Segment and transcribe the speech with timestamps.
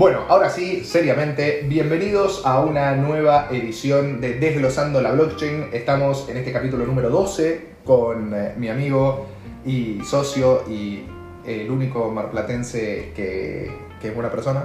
[0.00, 5.68] Bueno, ahora sí, seriamente, bienvenidos a una nueva edición de Desglosando la Blockchain.
[5.74, 9.26] Estamos en este capítulo número 12 con eh, mi amigo
[9.62, 11.04] y socio y
[11.44, 13.70] el único marplatense que,
[14.00, 14.64] que es buena persona.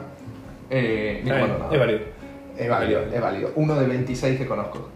[0.70, 1.74] Eh, Nico Está bien, Maldonado.
[1.74, 2.00] es válido.
[2.58, 3.52] Es válido, es válido.
[3.56, 4.88] Uno de 26 que conozco.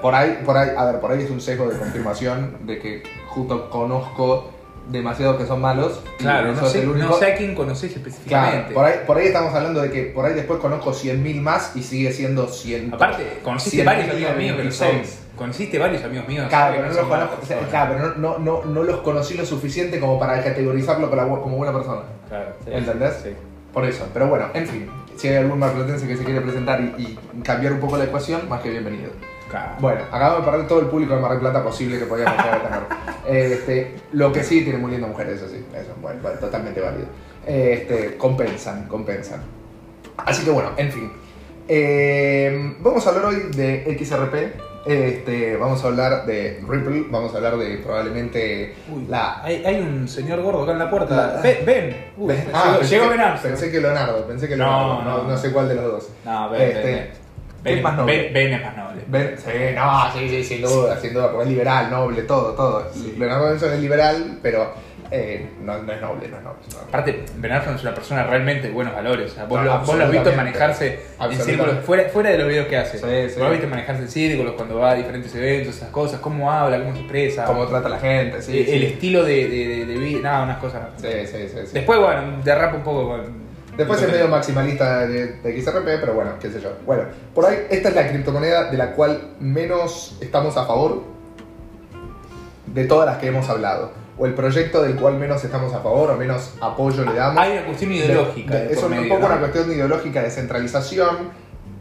[0.00, 3.02] Por ahí, por ahí, a ver, por ahí es un sesgo de confirmación de que
[3.26, 4.52] justo conozco
[4.88, 6.00] demasiados que son malos.
[6.18, 8.74] Claro, no sé, no sé a quién conocés Claro, específicamente.
[8.74, 11.82] por ahí, por ahí estamos hablando de que por ahí después conozco 100.000 más y
[11.82, 12.94] sigue siendo 100.
[12.94, 14.88] Aparte, conociste 100.000 varios amigos míos que son.
[14.88, 15.18] 26.
[15.36, 16.46] Conociste varios amigos míos.
[16.48, 19.46] Claro, pero no, los conozco, o sea, claro, pero no, no, no, los conocí lo
[19.46, 22.00] suficiente como para categorizarlo como, la- como buena persona.
[22.28, 23.14] Claro, sí, ¿Entendés?
[23.22, 23.30] Sí.
[23.72, 27.02] Por eso, pero bueno, en fin, si hay algún marplatense que se quiere presentar y,
[27.02, 29.10] y cambiar un poco la ecuación, más que bienvenido.
[29.48, 29.72] Claro.
[29.80, 33.08] Bueno, acabamos de perder todo el público de Mar del Plata posible que podíamos tener.
[33.28, 37.06] Este, lo que sí, tiene muy lindas mujeres, eso sí, eso, bueno, bueno, totalmente válido.
[37.46, 39.42] Este, compensan, compensan.
[40.16, 41.12] Así que bueno, en fin.
[41.68, 44.34] Eh, vamos a hablar hoy de XRP.
[44.86, 49.42] Este, vamos a hablar de Ripple, vamos a hablar de probablemente Uy, la...
[49.44, 51.40] hay, hay un señor gordo acá en la puerta.
[51.42, 51.96] Ven, ven.
[52.16, 53.54] Uy, Ven- llegó, ah, pensé llegó que- Ben Armstrong.
[53.54, 55.28] Pensé que Leonardo, pensé que No, Leonardo, no, no.
[55.28, 56.08] no sé cuál de los dos.
[56.24, 57.10] No, ven, Este, ven,
[57.62, 57.64] ven.
[57.64, 58.22] ¿qué Ben, más noble?
[58.22, 59.36] Ben- Ben es más noble.
[59.38, 62.90] Sí, no, sí, sí, sin duda, sin duda, porque es liberal, noble, todo, todo.
[63.16, 64.72] Leonardo Benson es liberal, pero
[65.10, 66.58] eh, no, no es noble, no es noble.
[66.74, 66.78] no.
[66.88, 69.32] Aparte, Ben Armstrong es una persona realmente de buenos valores.
[69.32, 72.38] O sea, vos, No, lo, vos lo has visto manejarse en círculos, fuera, fuera de
[72.38, 72.98] los videos que hace.
[72.98, 73.34] Sí, sí.
[73.34, 76.52] Vos lo has visto manejarse en círculos cuando va a diferentes eventos, esas cosas, cómo
[76.52, 77.44] habla, cómo se expresa.
[77.46, 78.58] Cómo trata a la gente, sí.
[78.58, 78.84] el, sí.
[78.84, 80.82] estilo de, de, de, de vida, nada, unas cosas.
[81.00, 81.70] Sí, sí, sí, sí.
[81.72, 83.47] Después, bueno, derrapa un poco con.
[83.78, 86.70] Después es medio maximalista de, de XRP, pero bueno, qué sé yo.
[86.84, 91.02] Bueno, por ahí esta es la criptomoneda de la cual menos estamos a favor
[92.66, 93.92] de todas las que hemos hablado.
[94.18, 97.40] O el proyecto del cual menos estamos a favor o menos apoyo le damos.
[97.40, 98.54] Hay una cuestión ideológica.
[98.56, 99.26] De- de- es un medio, poco ¿no?
[99.26, 101.30] una cuestión ideológica de centralización,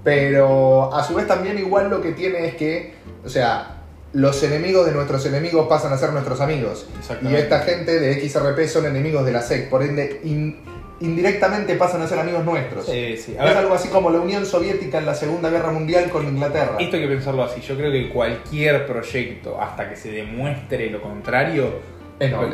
[0.04, 2.94] pero a su vez también igual lo que tiene es que,
[3.26, 3.82] o sea,
[4.14, 6.86] los enemigos de nuestros enemigos pasan a ser nuestros amigos.
[7.24, 10.62] Y esta gente de XRP son enemigos de la SEC, por ende in-
[11.00, 12.86] indirectamente pasan a ser amigos nuestros.
[12.86, 13.36] Sí, sí.
[13.38, 16.28] A Es ver, algo así como la Unión Soviética en la Segunda Guerra Mundial con
[16.28, 16.78] Inglaterra.
[16.80, 17.62] esto hay que pensarlo así.
[17.62, 21.74] Yo creo que cualquier proyecto, hasta que se demuestre lo contrario,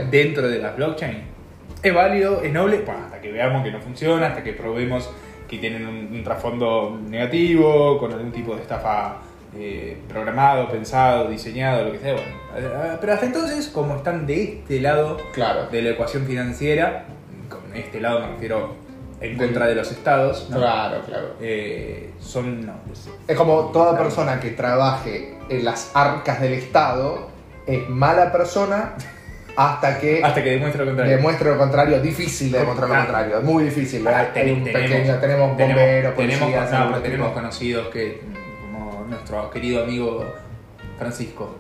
[0.09, 1.23] dentro de las blockchain,
[1.81, 5.09] es válido, es noble, bueno, hasta que veamos que no funciona, hasta que probemos
[5.47, 9.17] que tienen un, un trasfondo negativo, con algún tipo de estafa
[9.57, 12.13] eh, programado, pensado, diseñado, lo que sea.
[12.13, 12.27] Bueno,
[12.57, 15.67] eh, pero hasta entonces, como están de este lado Claro.
[15.67, 17.05] de la ecuación financiera,
[17.78, 18.75] este lado me refiero
[19.22, 20.57] en contra de los estados, ¿no?
[20.57, 21.28] Claro, claro.
[21.39, 23.07] Eh, son nobles.
[23.28, 27.29] Es como toda persona que trabaje en las arcas del Estado
[27.66, 28.95] es mala persona
[29.56, 31.16] hasta que Hasta que demuestre lo contrario.
[31.16, 32.01] demuestre lo contrario.
[32.01, 33.00] Difícil de demostrar lo Ah.
[33.03, 34.06] contrario, es muy difícil.
[34.07, 38.22] Ah, Hay ten- un pequeño- tenemos bomberos, tenemos, policías, no, algún pero tenemos conocidos que,
[38.62, 40.25] como nuestro querido amigo
[40.97, 41.56] Francisco,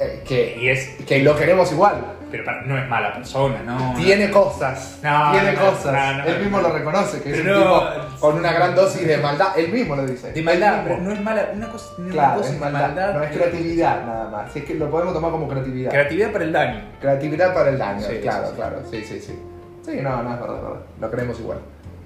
[0.00, 2.04] eh, que, y es, que lo queremos igual.
[2.34, 3.94] Pero para- no es mala persona, ¿no?
[3.96, 5.92] Tiene cosas, No, tiene no, cosas.
[5.92, 6.24] no, no.
[6.24, 7.82] Él mismo lo reconoce, que es un tipo
[8.18, 9.56] con una gran dosis de maldad.
[9.56, 10.32] Él mismo lo dice.
[10.32, 13.14] De maldad, pero no es mala, una cosa, una Claro, cosa es es maldad.
[13.14, 14.52] No es eh, creatividad nada más.
[14.52, 15.90] Si es que lo podemos tomar como creatividad.
[15.92, 16.80] Creatividad para el daño.
[17.00, 18.56] Creatividad para el daño, Sí, claro, sí, sí.
[18.56, 18.76] claro.
[18.90, 19.38] Sí, sí, sí.
[19.84, 20.80] Sí, no, no, es verdad, es verdad.
[21.00, 21.58] Lo queremos igual.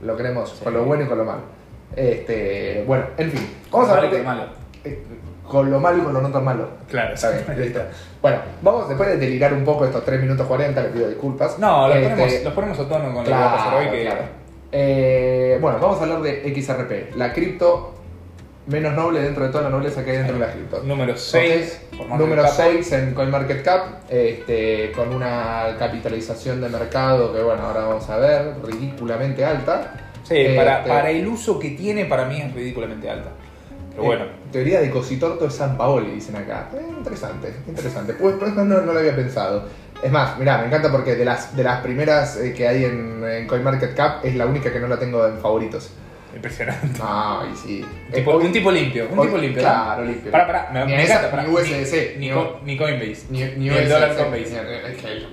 [0.03, 0.65] Lo queremos Sí.
[0.65, 1.41] con lo bueno y con lo malo.
[1.97, 3.51] Este, bueno, en fin.
[3.73, 4.43] Vamos a ver y malo.
[5.49, 6.69] Con lo malo y con lo no tan malo.
[6.89, 7.15] Claro,
[7.47, 7.81] bien, listo.
[8.21, 11.59] Bueno, vamos, después de delirar un poco estos 3 minutos 40, le pido disculpas.
[11.59, 13.91] No, los, Este, ponemos, los ponemos a tono con lo que va a pasar Claro,
[13.91, 13.97] hoy.
[13.97, 14.21] Que, claro.
[14.71, 17.95] Eh, bueno, vamos a hablar de XRP, la cripto
[18.67, 20.85] menos noble dentro de toda la nobleza que hay dentro de las criptos.
[20.85, 21.87] Número 6.
[22.19, 28.19] Número 6 en CoinMarketCap, este, con una capitalización de mercado que, bueno, ahora vamos a
[28.19, 29.95] ver, ridículamente alta.
[30.23, 33.31] Sí, para, Este, para el uso que tiene, para mí es ridículamente alta.
[33.99, 36.69] Pero bueno, eh, teoría de Cositorto de San Paoli, dicen acá.
[36.75, 38.15] Eh, interesante, interesante.
[38.15, 39.65] Pues, pues no, no, no lo había pensado.
[40.03, 43.23] Es más, mirá, me encanta porque de las, de las primeras eh, que hay en,
[43.25, 45.91] en CoinMarketCap es la única que no la tengo en favoritos.
[46.35, 47.01] impresionante.
[47.03, 47.85] Ay, sí.
[48.07, 49.63] Un tipo, un tipo limpio, un hoy- tipo limpio.
[49.63, 49.69] ¿no?
[49.69, 50.31] Claro, limpio.
[50.31, 51.31] Pará, pará, me, Ni me esa, encanta.
[51.33, 51.43] pará.
[51.49, 53.27] ni USDC, Ni, ni- Co- ni Coinbase.
[53.31, 54.51] Ni, ni, Ni el USDC, dólar Coinbase.
[54.51, 55.27] ni-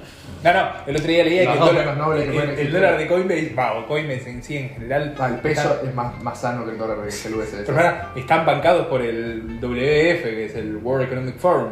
[0.46, 3.54] No, no, el otro día leía que el dólar, nobles que el- dólar de Coinbase,
[3.58, 5.16] va, o Coinbase en sí en general.
[5.20, 7.64] Ah, el peso están- es más, más sano que el dólar que el USDC.
[7.66, 11.70] pero pará, están bancados por el WEF, que es el World Economic Forum.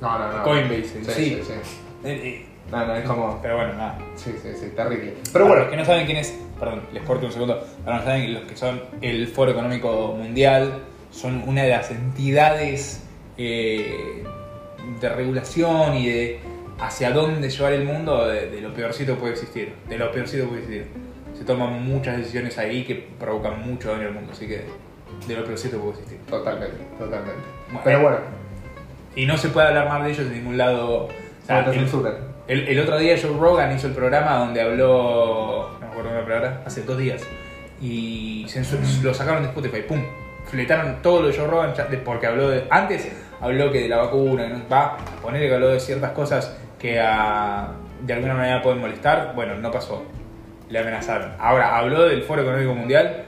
[0.00, 0.42] No, no, no.
[0.44, 1.40] Coinbase en Sí, sí.
[1.42, 1.78] sí, sí.
[2.04, 3.38] Eh, eh, No, no, es como.
[3.42, 3.98] Pero bueno, nada.
[4.16, 5.14] Sí, sí, sí, terrible.
[5.32, 7.64] Pero bueno, los que no saben quién es, perdón, les corto un segundo.
[7.84, 10.80] Para no saben, los que son el Foro Económico Mundial
[11.12, 13.02] son una de las entidades
[13.38, 14.24] eh,
[15.00, 16.40] de regulación y de
[16.80, 19.74] hacia dónde llevar el mundo de, de lo peorcito puede existir.
[19.88, 20.86] De lo peorcito puede existir.
[21.36, 24.32] se toman muchas decisiones ahí que provocan mucho daño al mundo.
[24.32, 24.64] Así que
[25.26, 26.18] de lo peorcito puede existir.
[26.28, 27.42] Totalmente, totalmente.
[27.68, 28.16] Bueno, Pero eh, bueno,
[29.14, 31.04] Y no se puede hablar mal de ellos de ningún lado.
[31.04, 31.08] O
[31.46, 31.78] sea, el,
[32.48, 36.22] el- el otro día Joe Rogan hizo el programa donde habló, no me acuerdo la
[36.24, 37.22] palabra, hace dos días.
[37.80, 40.02] Y censu- lo sacaron de Spotify, ¡pum!
[40.46, 41.72] Fletaron todo lo de Joe Rogan
[42.04, 42.64] porque habló de...
[42.70, 43.08] Antes
[43.40, 47.68] habló que de la vacuna, va a poner que habló de ciertas cosas que a-
[48.02, 49.32] de alguna manera pueden molestar.
[49.34, 50.02] Bueno, no pasó.
[50.68, 51.32] Le amenazaron.
[51.38, 53.24] Ahora, habló del Foro Económico Mundial,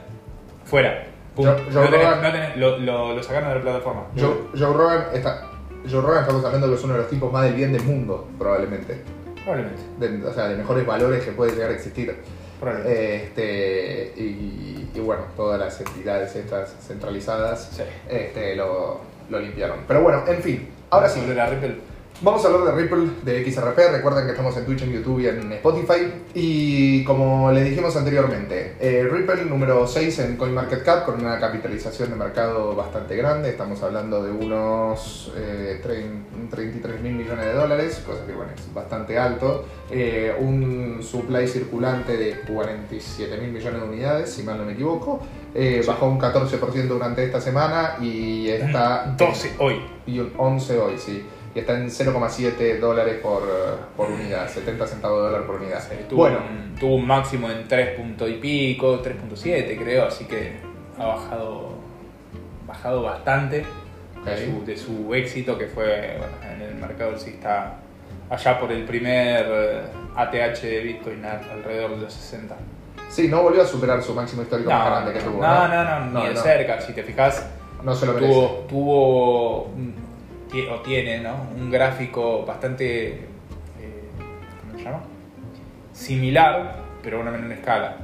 [0.65, 1.05] fuera.
[1.35, 1.45] Pum.
[1.45, 4.03] Joe- No tenés- Rogan- no tenés- lo, lo- lo sacaron de la plataforma.
[4.17, 5.45] Joe, Joe Rogan está.
[5.89, 8.27] Joe Rogan estamos hablando que es uno de los tipos más del bien del mundo,
[8.37, 9.01] probablemente.
[9.45, 9.81] Probablemente.
[9.99, 12.17] De- o sea, de mejores valores que puede llegar a existir.
[12.59, 13.15] Probablemente.
[13.15, 17.83] Este, y, y bueno, todas las entidades estas centralizadas Sí.
[18.09, 18.99] este, lo,
[19.29, 19.79] lo limpiaron.
[19.87, 21.25] Pero bueno, en fin, ahora sí.
[21.33, 21.77] La Ripple.
[22.21, 23.77] Vamos a hablar de Ripple, de XRP.
[23.93, 26.11] Recuerden que estamos en Twitch, en YouTube y en Spotify.
[26.33, 32.17] Y como le dijimos anteriormente, eh, Ripple número 6 en CoinMarketCap con una capitalización de
[32.17, 33.49] mercado bastante grande.
[33.51, 38.73] Estamos hablando de unos eh, trein- 33 mil millones de dólares, cosa que bueno, es
[38.73, 39.63] bastante alto.
[39.89, 45.21] Eh, un supply circulante de 47 mil millones de unidades, si mal no me equivoco.
[45.55, 49.15] Eh, Bajó un 14% durante esta semana y está...
[49.17, 49.75] 12 hoy.
[50.05, 51.23] Y un 11 hoy, sí.
[51.59, 55.81] Está en 0,7 dólares por, eh, por unidad, 70 centavos de dólar por unidad.
[56.09, 60.57] Tuvo, Bueno, un, tuvo un máximo en 3 punto y pico, 3.7 creo, así que
[60.97, 61.69] ha bajado,
[62.67, 63.65] bajado bastante
[64.25, 67.75] de, su, de su éxito que fue bueno, en el mercado está
[68.29, 69.81] allá por el primer eh,
[70.15, 72.55] ATH de Bitcoin alrededor de los 60.
[73.09, 75.41] sí, no volvió a superar su máximo histórico más grande que tuvo.
[75.41, 77.45] no, no, no, No, ni de cerca, si te fijas,
[77.83, 78.31] No se lo merece.
[78.33, 79.69] tuvo, tuvo
[80.71, 81.21] o tiene
[81.55, 84.09] un gráfico bastante, eh,
[84.61, 85.01] ¿cómo se llama?
[85.93, 87.97] Similar, pero a una menor escala.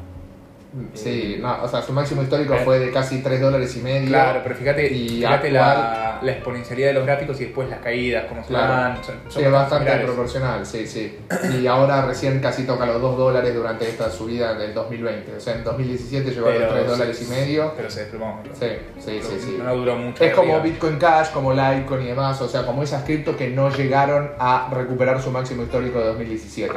[0.94, 4.08] Sí, no, o sea, su máximo histórico fue de casi 3 dólares y medio.
[4.10, 7.80] Claro, pero fíjate, Y fíjate actual- la, la exponencialidad de los gráficos y después las
[7.80, 8.74] caídas, cómo se Claro.
[8.74, 8.96] dan.
[9.04, 10.06] Son, son Sí, es bastante similares.
[10.06, 11.18] proporcional, sí, sí.
[11.62, 15.36] Y ahora recién casi toca los 2 dólares durante esta subida del 2020.
[15.36, 17.74] O sea, en 2017 llegó a los Pero 3 se- dólares y medio.
[17.78, 18.44] Pero se desplomó.
[18.60, 18.68] Sí,
[19.00, 19.58] sí, sí, sí.
[19.64, 20.24] No duró mucho.
[20.24, 20.64] Es como arriba.
[20.64, 24.70] Bitcoin Cash, como Litecoin y demás, o sea, como esas criptos que no llegaron a
[24.74, 26.74] recuperar su máximo histórico de 2017.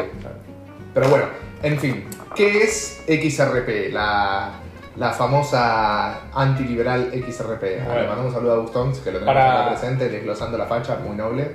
[0.95, 1.25] Pero bueno,
[1.63, 2.05] en fin,
[2.35, 3.93] ¿qué es XRP?
[3.93, 4.53] La,
[4.97, 7.61] la famosa antiliberal XRP.
[7.85, 8.01] Bueno.
[8.01, 10.97] Le mandamos un saludo a Gustons, que lo tenemos Para- acá presente, desglosando la facha,
[10.97, 11.51] muy noble.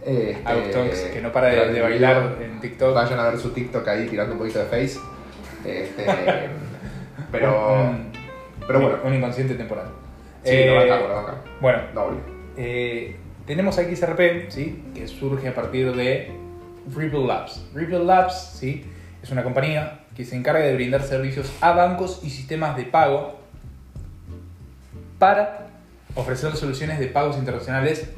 [0.00, 2.94] Este, A Gustonks, que no para de, de bailar en TikTok.
[2.94, 4.98] Vayan a ver su TikTok ahí tirando un poquito de face.
[5.64, 6.06] Este,
[7.32, 7.94] pero,
[8.66, 9.86] pero bueno, Un inconsciente temporal.
[10.44, 11.40] sí, Eh, lo bancamos, lo bancamos.
[11.60, 12.18] Bueno, Noble.
[12.56, 13.16] eh,
[13.46, 14.82] tenemos a XRP, ¿sí?
[14.94, 16.30] que surge a partir de
[16.94, 17.62] Ripple Labs.
[17.74, 18.84] Ripple Labs ¿sí?
[19.22, 23.38] es una compañía que se encarga de brindar servicios a bancos y sistemas de pago
[25.18, 25.66] para
[26.14, 28.08] ofrecer soluciones de pagos internacionales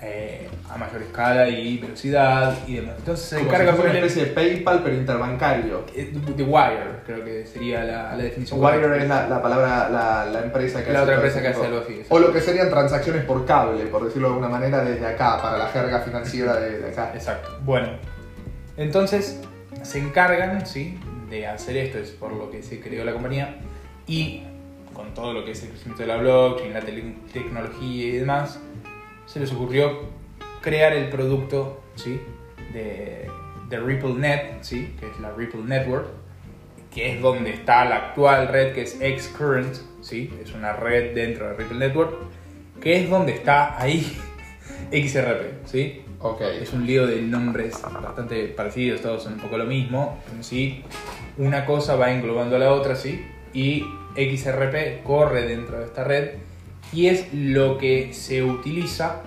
[0.00, 2.94] eh, a mayor escala y velocidad y demás.
[2.98, 5.84] Entonces se Como encarga si fuera una especie de PayPal, pero interbancario.
[5.96, 8.60] eh, de Wire, creo que sería la, la definición.
[8.62, 9.02] Wire correcta.
[9.02, 11.80] es la, la palabra, la, la empresa que La hace otra empresa que hace algo
[11.80, 12.02] así.
[12.10, 15.58] O lo que serían transacciones por cable, por decirlo de alguna manera, desde acá, para
[15.58, 17.10] la jerga financiera de, de acá.
[17.14, 17.58] Exacto.
[17.64, 17.88] Bueno,
[18.78, 19.40] entonces
[19.82, 20.98] se encargan, ¿sí?
[21.28, 23.56] De hacer esto, es por lo que se creó la compañía.
[24.06, 24.44] Y
[24.94, 28.60] con todo lo que es el crecimiento de la blockchain, la tecnología y demás,
[29.26, 30.00] se les ocurrió
[30.62, 32.20] crear el producto, ¿sí?
[32.72, 33.28] De,
[33.68, 34.94] de RippleNet, ¿sí?
[34.98, 36.08] Que es la Ripple Network,
[36.92, 40.32] que es donde está la actual red, que es Xcurrent, ¿sí?
[40.42, 42.14] Es una red dentro de Ripple Network,
[42.80, 44.16] que es donde está ahí
[44.92, 46.04] XRP, ¿sí?
[46.20, 46.40] Ok.
[46.40, 50.18] Es un lío de nombres bastante parecidos, todos son un poco lo mismo.
[50.34, 50.82] En sí,
[51.36, 53.24] una cosa va englobando a la otra, ¿sí?
[53.52, 53.84] Y
[54.16, 56.30] XRP corre dentro de esta red
[56.92, 59.22] y es lo que se utiliza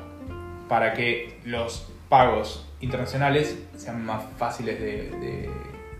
[0.67, 5.50] para que los pagos internacionales sean más fáciles de, de-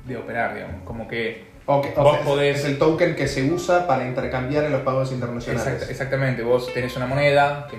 [0.06, 0.84] de operar, digamos.
[0.84, 4.06] Como que Ok, o Vos sea, es- podés- Es el token que se usa para
[4.08, 5.66] intercambiar en los pagos internacionales.
[5.84, 7.78] Exact- exactamente, vos tenés una moneda que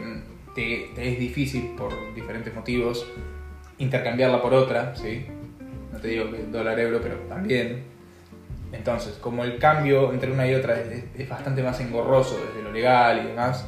[0.54, 3.06] te, te es difícil por diferentes motivos
[3.78, 5.26] intercambiarla por otra, ¿sí?
[5.92, 7.84] No te digo que dólar euro, pero también.
[8.72, 12.72] Entonces, como el cambio entre una y otra es, es bastante más engorroso desde lo
[12.72, 13.66] legal y demás,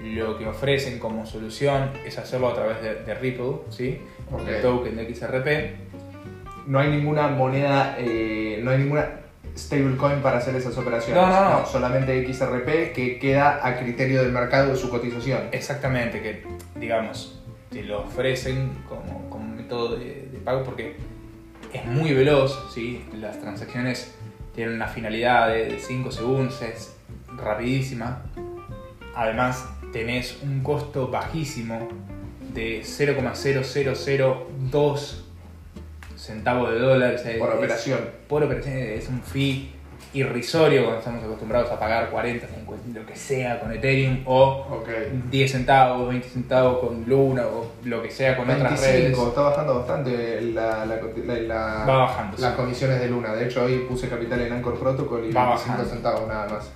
[0.00, 3.98] lo que ofrecen como solución es hacerlo a través de, de Ripple, ¿sí?
[4.30, 4.46] Ok.
[4.46, 6.68] El token de XRP.
[6.68, 9.20] No hay ninguna moneda, eh, no hay ninguna
[9.56, 11.22] stablecoin para hacer esas operaciones.
[11.22, 11.66] No, no, no.
[11.66, 15.48] solamente XRP que queda a criterio del mercado de su cotización.
[15.52, 16.44] Exactamente, que
[16.78, 20.96] digamos, te lo ofrecen como, como método de, de pago porque
[21.72, 23.04] es muy veloz, ¿sí?
[23.18, 24.14] las transacciones
[24.54, 26.96] tiene una finalidad de 5 segundos, es
[27.36, 28.22] rapidísima.
[29.14, 31.88] Además, tenés un costo bajísimo
[32.54, 35.25] de 0,0002
[36.26, 37.14] centavos de dólar.
[37.14, 37.98] o sea, Por es- operación.
[38.28, 39.72] Por operación es un fee
[40.12, 44.88] irrisorio cuando estamos acostumbrados a pagar 40, 50, lo que sea con Ethereum o Ok.
[45.30, 49.02] 10 centavos, 20 centavos con Luna o lo que sea con otras redes.
[49.02, 52.36] 25, está bajando bastante la, la, la- la- Va bajando.
[52.38, 52.56] las sí.
[52.56, 53.34] comisiones de Luna.
[53.34, 55.84] De hecho, hoy puse capital en Anchor Protocol y Va 25 bajando.
[55.84, 56.70] centavos nada más.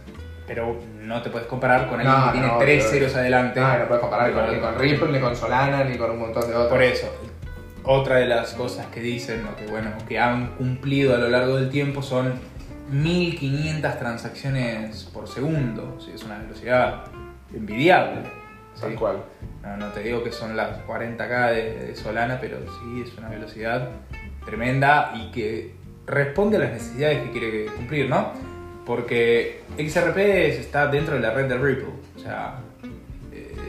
[0.46, 3.60] Pero no te puedes comparar con alguien No, que tiene no, 3 pero- ceros adelante.
[3.60, 6.18] No, no puedes comparar Y con, ni con Ripple, ni con Solana, ni con un
[6.18, 6.68] montón de otros.
[6.68, 7.06] Por eso,
[7.84, 11.56] otra de las cosas que dicen, o que bueno, que han cumplido a lo largo
[11.56, 12.34] del tiempo son
[12.90, 15.96] 1500 transacciones por segundo.
[16.04, 17.04] Sí, es una velocidad
[17.54, 18.22] envidiable.
[18.74, 18.80] ¿sí?
[18.82, 19.22] Tal cual.
[19.62, 23.28] No, no te digo que son las 40k de, de Solana, pero sí es una
[23.28, 23.90] velocidad
[24.44, 25.74] tremenda y que
[26.06, 28.32] responde a las necesidades que quiere cumplir, ¿no?
[28.86, 32.54] Porque XRP es- está dentro de la red de Ripple, o sea,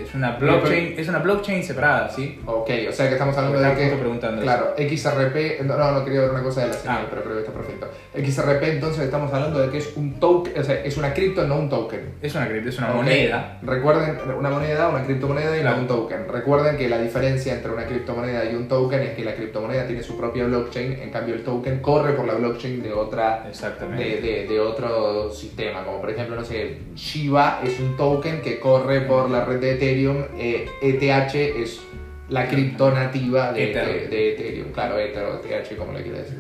[0.02, 2.40] es una blockchain, es una blockchain separada, ¿sí?
[2.46, 3.96] Ok, o sea que estamos hablando de que.
[3.96, 5.62] preguntando claro, XRP.
[5.66, 7.08] No, no, no quería ver una cosa de la señal, Ah.
[7.10, 7.88] pero creo que está perfecto.
[8.16, 11.56] XRP, entonces estamos hablando de que es un token, o sea, es una cripto, no
[11.58, 12.16] un token.
[12.22, 13.60] Es una cripto, es una moneda.
[13.62, 15.76] Recuerden, una moneda, una criptomoneda y Claro.
[15.78, 16.28] no un token.
[16.28, 20.04] Recuerden que la diferencia entre una criptomoneda y un token es que la criptomoneda tiene
[20.04, 24.04] su propia blockchain, en cambio el token corre por la blockchain de otra Exactamente.
[24.04, 28.60] de, de- de otro sistema, como por ejemplo, no sé, Shiba es un token que
[28.60, 31.82] corre por la red de Ethereum, eh, ETH es
[32.30, 36.38] la cripto nativa de, de- de Ethereum, claro, Ether o ETH, como le quiera decir.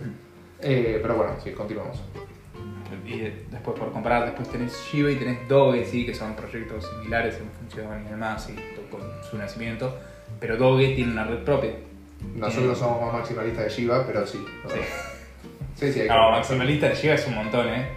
[0.61, 1.99] Eh, pero bueno, sí, continuamos.
[3.05, 6.87] Y de- después por comparar, después tenés Shiba y tenés Doge, sí, que son proyectos
[6.89, 8.55] similares en función y demás, sí,
[8.89, 9.97] con su nacimiento.
[10.39, 11.71] Pero Doge tiene una red propia.
[12.35, 14.37] Nosotros somos más maximalistas de Shiba, pero sí.
[14.67, 14.79] Sí.
[15.75, 17.87] Sí, sí, hay que- No, maximalista de Shiba es un montón, ¿eh?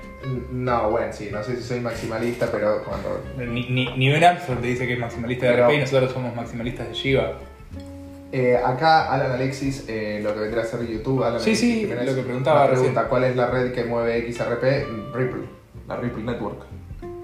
[0.50, 3.22] No, bueno, sí, no sé si soy maximalista, pero cuando...
[3.36, 6.34] Ni, ni, ni Ben Armstrong te dice que es maximalista de RP y nosotros somos
[6.34, 7.38] maximalistas de Shiba.
[8.32, 11.80] Eh, acá Alan Alexis, eh, lo que vendría a ser YouTube, Alan Sí, Alexis sí,
[11.82, 15.44] Jiménez, lo que preguntaba pregunta cuál es la red que mueve XRP, Ripple,
[15.86, 16.64] la Ripple Network.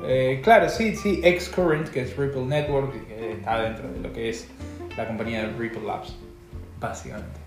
[0.05, 4.29] Eh, claro, sí, sí, Xcurrent, que es Ripple Network, que está dentro de lo que
[4.29, 4.47] es
[4.97, 6.17] la compañía de Ripple Labs,
[6.79, 7.40] básicamente.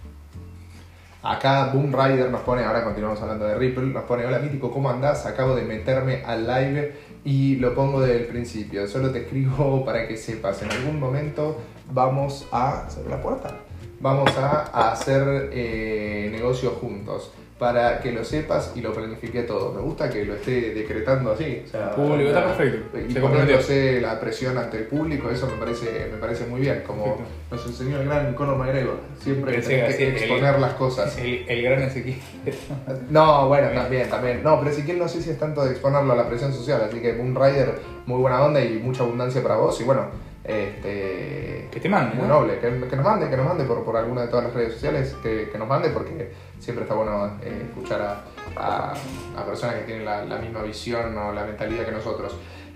[1.23, 4.89] Acá Boom Rider nos pone, ahora continuamos hablando de Ripple, nos pone, hola mítico, ¿cómo
[4.89, 5.25] andás?
[5.25, 8.85] Acabo de meterme al live y lo pongo desde el principio.
[8.89, 11.61] Solo te escribo para que sepas, en algún momento
[11.93, 12.89] vamos a...
[12.89, 13.55] ¿Se la puerta?
[14.01, 17.31] Vamos a, a hacer eh, negocios juntos.
[17.63, 19.71] Para que lo sepas y lo planifique todo.
[19.71, 21.61] Me gusta que lo esté decretando así.
[21.65, 22.99] O sea, El público está perfecto.
[22.99, 26.83] Y Se poniéndose la presión ante el público, eso me parece, me parece muy bien.
[26.85, 27.25] Como Perfecto.
[27.51, 28.97] nos enseñó el gran Conor McGregor.
[29.17, 31.17] Siempre tenés que exponer el- las cosas.
[31.17, 32.17] El, el gran Ezequiel.
[33.09, 34.43] No, bueno, también, también.
[34.43, 36.99] No, pero Ezequiel no sé si es tanto de exponerlo a la presión social, así
[36.99, 39.79] que Moon Rider, muy buena onda y mucha abundancia para vos.
[39.79, 40.07] Y bueno,
[40.43, 41.67] este.
[41.71, 42.35] Que te mande, Muy ¿no?
[42.39, 44.73] noble, que, que nos mande, que nos mande por, por alguna de todas las redes
[44.73, 48.23] sociales, que, que nos mande porque siempre está bueno eh, escuchar a,
[48.55, 48.93] a-
[49.37, 52.35] a personas que tienen la, la misma visión o la mentalidad que nosotros.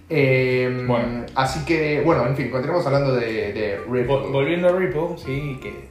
[0.10, 1.26] Eh, Bueno.
[1.36, 4.08] Así que, bueno, en fin, continuamos hablando de, de Ripple.
[4.08, 5.88] Vol- Volviendo a Ripple, sí, que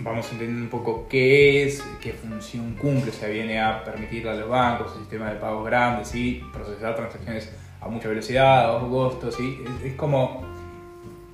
[0.00, 4.34] vamos entendiendo un poco qué es, qué función cumple, o sea, viene a permitirle a
[4.34, 8.88] los bancos, el sistema de pagos grandes, sí, procesar transacciones a mucha velocidad, a bajo
[8.88, 10.47] costo, sí, es, es como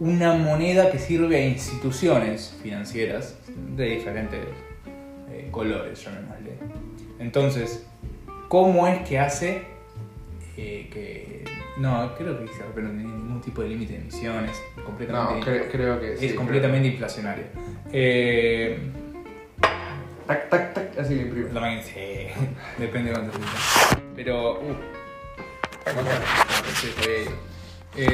[0.00, 3.36] una moneda que sirve a instituciones financieras
[3.76, 4.40] de diferentes
[5.30, 6.52] eh, colores, llamémosle.
[7.18, 7.86] Entonces,
[8.48, 9.62] ¿cómo es que hace
[10.56, 11.44] eh, que...
[11.78, 14.52] No, creo que XRP no tiene ningún tipo de límite de emisiones,
[14.84, 15.40] completamente...
[15.40, 16.26] No, cre- creo que sí.
[16.26, 17.44] es completamente inflacionario.
[17.92, 18.78] Eh,
[20.26, 21.52] Tac, tac, tac, así le imprime.
[21.52, 21.92] la sí,
[22.78, 23.96] depende de cuánto se.
[24.16, 24.74] Pero, uh,
[26.80, 28.04] sí, sí.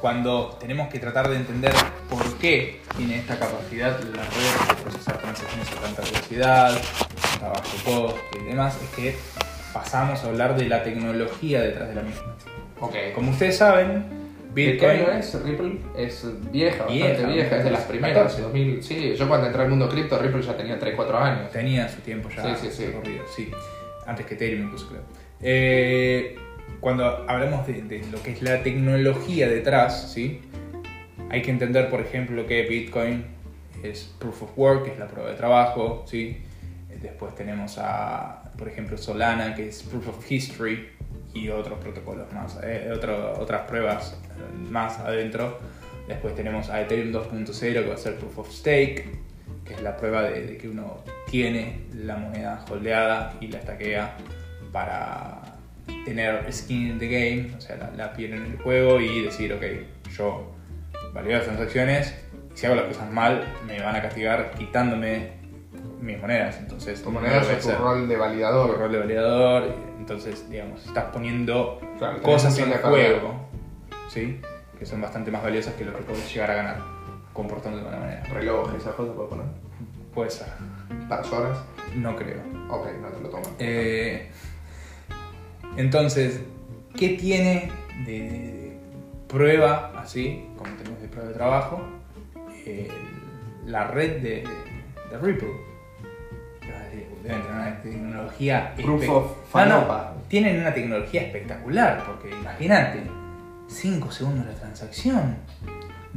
[0.00, 1.72] Cuando tenemos que tratar de entender
[2.10, 6.78] por qué tiene esta capacidad la red de procesar transacciones a tanta velocidad,
[7.42, 9.16] a bajo costo y demás, es que
[9.72, 12.34] pasamos a hablar de la tecnología detrás de la misma.
[12.80, 12.94] Ok.
[13.14, 14.04] Como ustedes saben,
[14.54, 15.78] ¿De Bitcoin año es Ripple?
[15.96, 17.88] Es vieja, bastante Vieja, vieja, es de las 2014.
[17.88, 18.42] primeras.
[18.42, 21.50] 2000, sí, yo cuando entré al mundo cripto, Ripple ya tenía 3-4 años.
[21.50, 22.86] tenía su tiempo ya Sí, sí, sí.
[22.86, 23.50] recorrido, sí.
[24.06, 25.02] Antes que Ethereum incluso creo.
[25.42, 26.38] Eh,
[26.80, 30.40] cuando hablamos de, de lo que es la tecnología detrás, ¿sí?
[31.30, 33.24] Hay que entender, por ejemplo, que Bitcoin
[33.82, 36.38] es Proof of Work, que es la prueba de trabajo, ¿sí?
[37.02, 40.88] Después tenemos a, por ejemplo, Solana, que es Proof of History
[41.34, 45.58] y otros protocolos más, eh, otro- otras pruebas eh, más adentro.
[46.08, 49.04] Después tenemos a Ethereum 2.0, que va a ser Proof of Stake,
[49.64, 50.98] que es la prueba de, de que uno
[51.30, 54.16] tiene la moneda holdeada y la estaquea
[54.72, 55.55] para
[56.04, 59.52] tener skin in the game, o sea, la, la piel en el juego y decir,
[59.52, 59.62] ok,
[60.16, 60.52] yo
[61.12, 62.14] valido las transacciones
[62.54, 65.32] si hago las cosas mal, me van a castigar quitándome
[66.00, 66.56] mis monedas.
[66.58, 68.78] Entonces, Tu moneda es tu rol de Tu validador.
[68.78, 73.46] rol de validador, entonces, digamos, estás poniendo Claro, cosas en el juego,
[74.08, 74.40] ¿sí?
[74.78, 76.76] Que son bastante más valiosas que lo que puedes llegar a ganar
[77.34, 78.22] comportándote de una manera.
[78.32, 79.46] Reloj, esas cosas puedo poner.
[80.14, 80.46] Puede ser,
[81.10, 81.58] Personas.
[81.94, 82.40] no creo.
[82.70, 83.50] Ok, no te lo toman.
[83.58, 84.30] Eh,
[85.76, 86.40] entonces,
[86.96, 87.70] ¿qué tiene
[88.04, 88.76] de, de
[89.28, 91.82] prueba, así, como tenemos de prueba de trabajo,
[93.66, 94.44] la red de,
[95.10, 95.66] de Ripple?
[97.22, 99.86] Deben tener una tecnología Proof of No,
[100.28, 103.02] tienen una tecnología espectacular, porque imagínate,
[103.68, 105.36] 5 segundos la transacción,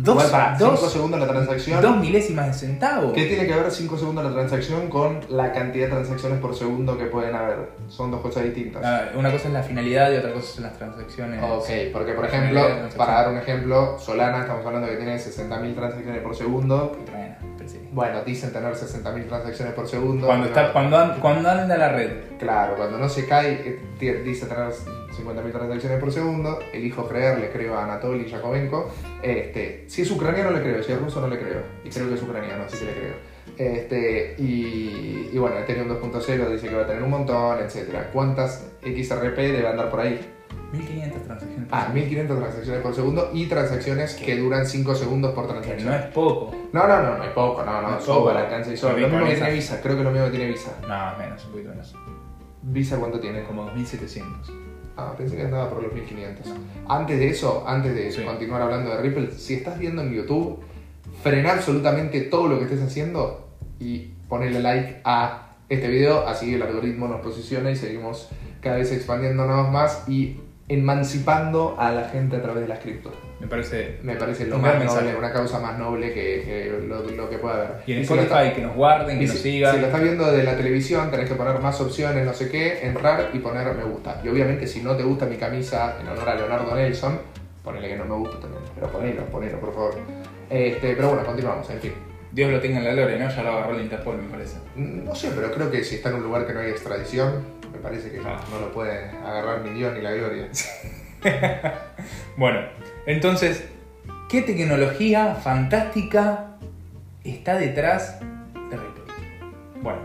[0.06, 1.82] Igual para 5 2 segundos la transacción.
[1.82, 3.12] dos milésimas de centavo.
[3.14, 6.98] ¿Qué tiene que ver 5 segundos la transacción con la cantidad de transacciones por segundo
[6.98, 7.70] que pueden haber?
[7.88, 8.82] Son dos cosas distintas.
[8.86, 11.44] Ah, Una cosa es la finalidad y otra cosa son las transacciones.
[11.44, 12.62] Ok, porque por ejemplo,
[12.98, 16.96] para dar un ejemplo, Solana estamos hablando que tiene 60.000 transacciones por segundo.
[17.12, 17.80] Bueno, pero sí.
[17.92, 20.28] Bueno, dicen tener 60.000 transacciones por segundo.
[20.28, 22.12] Cuando, está, cuando, an- cuando anda la red.
[22.40, 24.72] Claro, cuando no se cae, eh, dice tener
[25.12, 28.92] 50.000 transacciones por segundo, elijo creer, le creo a Anatoly Yakovenko.
[29.22, 31.62] Este, si es ucraniano le creo, si es ruso no le creo.
[31.84, 33.14] Y creo que es ucraniano, así que le creo.
[33.58, 38.08] Este, y, y bueno, Ethereum 2.0 dice que va a tener un montón, etc.
[38.14, 40.20] ¿Cuántas XRP debe andar por ahí?
[40.72, 41.68] 1500 transacciones.
[41.72, 45.90] Ah, 1500 transacciones por segundo y transacciones que duran 5 segundos por que transacción.
[45.90, 46.56] no es poco.
[46.72, 48.98] No, no, no, no es poco, no, no, No sobra, alcanza y sobra.
[48.98, 50.72] Lo mismo que tiene Visa, creo que lo mismo que tiene Visa.
[50.88, 51.96] No, menos, un poquito menos.
[52.62, 53.44] ¿Visa cuánto tiene?
[53.44, 54.69] Como 2700.
[55.00, 56.48] Ah, pensé que andaba por los 1500.
[56.88, 58.22] Antes de eso, antes de Sí.
[58.24, 60.60] continuar hablando de Ripple, si estás viendo en YouTube,
[61.24, 63.48] frena absolutamente todo lo que estés haciendo
[63.80, 68.30] y ponle like a este video, así el algoritmo nos posiciona y seguimos
[68.62, 73.14] cada vez expandiéndonos más y emancipando a la gente a través de las criptos.
[73.40, 73.98] Me parece.
[74.04, 77.56] Me parece lo más noble, una causa más noble que, que lo, lo que pueda
[77.56, 77.70] haber.
[77.88, 79.76] Y en si Spotify está- que nos guarden, que y nos si, sigan.
[79.76, 82.86] si lo estás viendo de la televisión, tenés que poner más opciones, no sé qué,
[82.86, 84.22] entrar y poner me gusta.
[84.24, 87.20] Y obviamente, si no te gusta mi camisa en honor a Leonardo Nelson,
[87.64, 88.64] ponele que no me gusta también.
[88.76, 89.96] Pero ponelo, ponelo, por favor.
[90.50, 91.94] Este, pero bueno, continuamos, en fin.
[92.32, 93.30] Dios lo tenga en la gloria, ¿no?
[93.36, 94.58] Ya lo agarró el Interpol, me parece.
[94.76, 97.59] Mm, No sé, pero creo que si está en un lugar que no hay extradición,
[97.72, 98.40] me parece que no, Ah.
[98.52, 100.48] no lo puede agarrar ni Dios ni la gloria.
[102.38, 102.60] Bueno,
[103.06, 103.68] entonces,
[104.30, 106.56] ¿qué tecnología fantástica
[107.24, 109.04] está detrás de Ripple?
[109.82, 110.00] Bueno,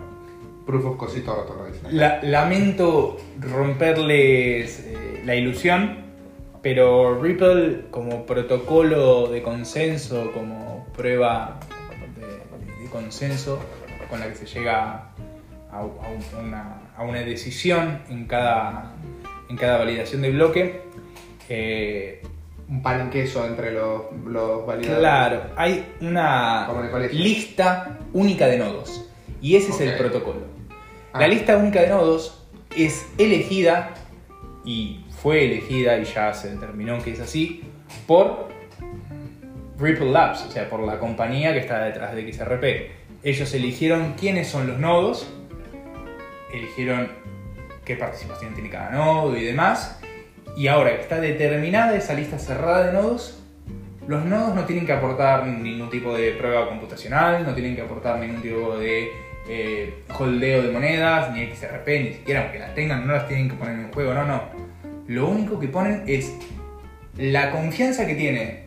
[0.66, 1.96] Proof of cosito roto, lo dicen.
[1.96, 5.98] La- lamento romperles eh, la ilusión,
[6.62, 11.60] pero Ripple como protocolo de consenso, como prueba
[12.16, 13.60] de, de consenso
[14.10, 15.10] con la que se llega
[15.70, 18.94] a, a un- una, a una decisión en cada,
[19.48, 20.82] en cada validación de bloque,
[21.48, 22.22] eh,
[22.68, 24.98] Un pan en queso entre los, los validadores.
[24.98, 26.66] Claro, hay una
[27.12, 29.10] lista única de nodos
[29.42, 30.40] y ese es el protocolo.
[31.12, 31.20] Ah.
[31.20, 33.92] La lista única de nodos es elegida
[34.64, 37.62] y fue elegida y ya se determinó que es así
[38.06, 38.48] por
[39.78, 42.64] Ripple Labs, o sea, por la compañía que está detrás de XRP.
[43.22, 45.30] Ellos eligieron quiénes son los nodos,
[46.58, 47.08] eligieron
[47.84, 50.00] qué participación tiene cada nodo y demás.
[50.56, 53.42] Y ahora que está determinada esa lista cerrada de nodos,
[54.06, 58.20] los nodos no tienen que aportar ningún tipo de prueba computacional, no tienen que aportar
[58.20, 59.10] ningún tipo de
[59.48, 63.56] eh, holdeo de monedas, ni XRP, ni siquiera aunque las tengan, no las tienen que
[63.56, 64.42] poner en juego, no, no.
[65.06, 66.32] Lo único que ponen es
[67.16, 68.64] la confianza que tiene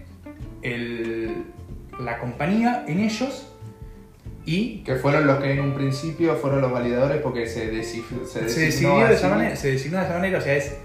[1.99, 3.53] la compañía en ellos
[4.47, 8.47] y Que fueron los que en un principio fueron los validadores porque se, desif- se
[8.49, 10.75] se decidió de esa manera, se designó de esa manera, o sea, es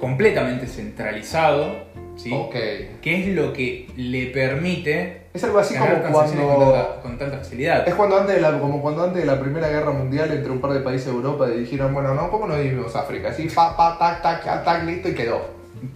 [0.00, 1.74] completamente centralizado,
[2.16, 2.30] ¿sí?
[2.32, 2.54] Ok.
[3.02, 6.72] Que es lo que le permite Es algo así como transacciones con cuando...
[6.72, 7.88] tanta, con tanta facilidad.
[7.88, 10.60] Es cuando antes de la, como cuando antes de la Primera Guerra Mundial entre un
[10.60, 13.30] par de países de Europa dijeron, bueno, no, ¿cómo no dividimos África?
[13.30, 15.40] Así, pa, pa, tac, tac, tac, listo, y quedó.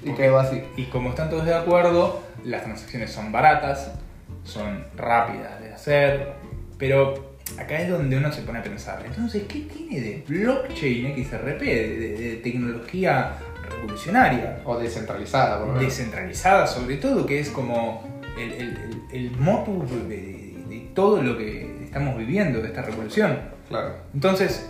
[0.05, 0.17] Y Ok.
[0.17, 0.63] quedó así.
[0.77, 3.93] Y como están todos de acuerdo, las transacciones son baratas,
[4.45, 6.33] son rápidas de hacer,
[6.83, 11.61] pero acá es donde uno se pone a pensar, entonces, ¿qué tiene de blockchain XRP,
[11.61, 13.35] de, de- de tecnología
[13.71, 14.61] revolucionaria?
[14.65, 15.87] O descentralizada, por lo menos.
[15.89, 18.03] descentralizada sobre todo, que es como
[18.37, 18.69] el, el,
[19.13, 23.39] el, el motus de, todo lo que estamos viviendo, de esta revolución.
[23.69, 23.95] Claro.
[24.13, 24.69] Entonces,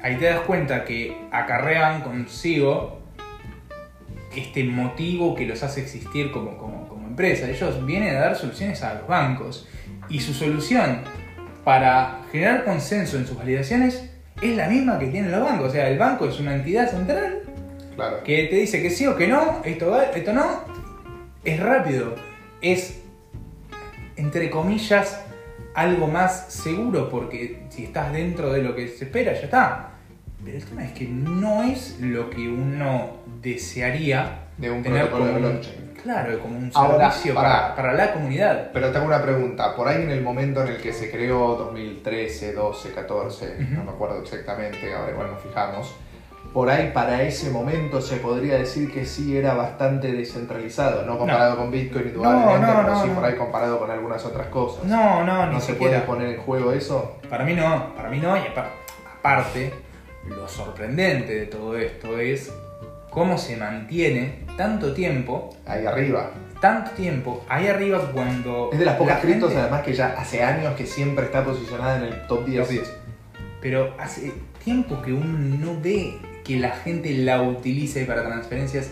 [0.00, 3.00] ahí te das cuenta que acarrean consigo
[4.34, 7.48] este motivo que los hace existir como, como, como empresa.
[7.50, 9.68] Ellos vienen a dar soluciones a los bancos
[10.08, 11.02] y su solución
[11.68, 14.08] para generar consenso en sus validaciones
[14.40, 15.68] es la misma que tienen los bancos.
[15.68, 17.42] O sea, el banco es una entidad central
[17.94, 18.22] Claro.
[18.24, 20.46] que te dice que sí o que no, esto va, esto no.
[21.44, 22.14] Es rápido.
[22.62, 23.02] Es,
[24.16, 25.20] entre comillas,
[25.74, 29.90] algo más seguro porque si estás dentro de lo que se espera, ya está.
[30.42, 33.10] Pero el tema es que no es lo que uno
[33.42, 35.87] desearía De un tener protocolo como de un- blockchain.
[36.02, 38.70] Claro, como un Ahora, servicio para, para la comunidad.
[38.72, 39.74] Pero tengo una pregunta.
[39.74, 43.84] Por ahí en el momento en el que se creó 2013, 12, 14, no Ujú.
[43.84, 45.94] me acuerdo exactamente, ahora igual nos fijamos.
[46.52, 51.58] Por ahí para ese momento se podría decir que sí era bastante descentralizado, no comparado
[51.58, 53.14] con Bitcoin indudablemente, No, no, pero no, sí no.
[53.16, 54.84] por ahí comparado con algunas otras cosas.
[54.84, 56.04] No, no, ni ¿No se siquiera.
[56.06, 57.16] puede poner en juego eso?
[57.28, 58.70] Para mí no, para mí no, y apa-
[59.18, 59.74] aparte,
[60.26, 62.50] lo sorprendente de todo esto es
[63.10, 66.30] cómo se mantiene tanto tiempo, Ahí arriba.
[66.60, 68.70] tanto tiempo ahí arriba cuando...
[68.72, 71.44] Es de las pocas la criptos gente- además que ya hace años que siempre está
[71.44, 72.60] posicionada en el top 10.
[72.62, 72.92] Top 10.
[73.60, 74.32] Pero hace
[74.64, 78.90] tiempo que uno no ve que la gente la utilice para transferencias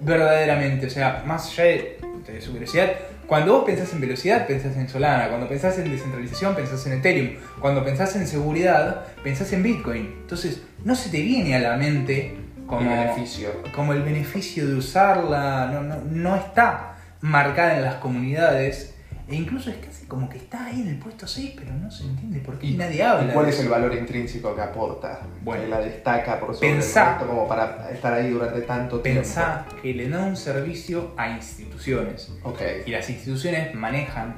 [0.00, 0.86] verdaderamente.
[0.86, 2.92] O sea, más allá de, de su velocidad,
[3.26, 5.28] cuando vos pensás en velocidad, pensás en Solana.
[5.28, 7.30] Cuando pensás en descentralización, pensás en Ethereum.
[7.60, 10.14] Cuando pensás en seguridad, pensás en Bitcoin.
[10.22, 12.36] Entonces, no se te viene a la mente
[12.76, 13.48] como El beneficio.
[13.74, 18.90] como el beneficio de usarla, no, no, no está marcada en las comunidades.
[19.26, 22.04] E incluso es casi como que está ahí en el puesto 6, pero no se
[22.04, 23.30] entiende por qué ¿Y- nadie habla.
[23.30, 25.20] ¿Y cuál es el valor intrínseco que aporta?
[25.42, 25.62] Bueno.
[25.62, 29.22] que la destaca por sobre Pensá- el resto como para estar ahí durante tanto tiempo.
[29.22, 32.30] Pensá que le da un servicio a instituciones.
[32.42, 32.60] Ok.
[32.84, 34.34] Y las instituciones manejan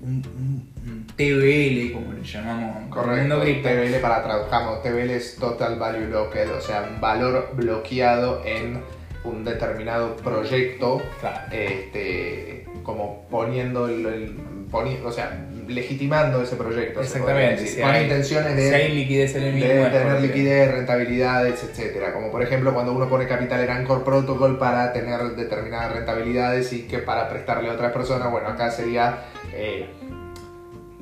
[0.00, 0.69] un
[1.16, 3.40] TBL, como le llamamos Correcto.
[3.42, 4.82] TBL para tradujamos.
[4.82, 8.82] TBL es Total Value Locked, o sea, un valor bloqueado en
[9.24, 11.52] un determinado proyecto, Claro.
[11.52, 14.36] este, como poniendo el, el-
[14.70, 17.00] poni- o sea, legitimando ese proyecto.
[17.00, 17.66] Exactamente.
[17.66, 19.68] Si con hay, intenciones de si hay liquidez en el mismo.
[19.68, 22.12] de tener liquidez, rentabilidades, etcétera.
[22.14, 26.82] Como por ejemplo cuando uno pone capital en Anchor Protocol para tener determinadas rentabilidades y
[26.88, 29.86] que para prestarle a otras personas, bueno, acá sería eh,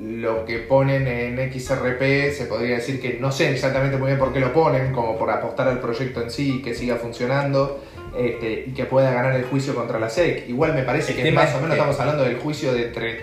[0.01, 4.31] lo que ponen en XRP, se podría decir que no sé exactamente muy bien por
[4.31, 7.83] qué lo ponen, como por apostar al proyecto en sí y que siga funcionando.
[8.17, 10.49] este, y que pueda ganar el juicio contra la SEC.
[10.49, 12.85] Igual me parece El que más es o menos que- estamos hablando del juicio de
[12.85, 13.19] entre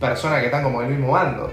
[0.00, 1.52] personas que están como del mismo bando.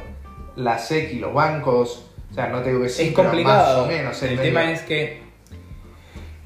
[0.55, 3.77] La SEC y los bancos, o sea, no te digo que sí, es pero complicado.
[3.81, 4.23] más o menos.
[4.23, 5.19] el en tema es que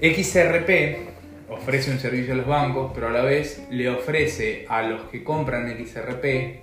[0.01, 0.97] XRP
[1.49, 5.23] ofrece un servicio a los bancos, pero a la vez le ofrece a los que
[5.23, 6.61] compran XRP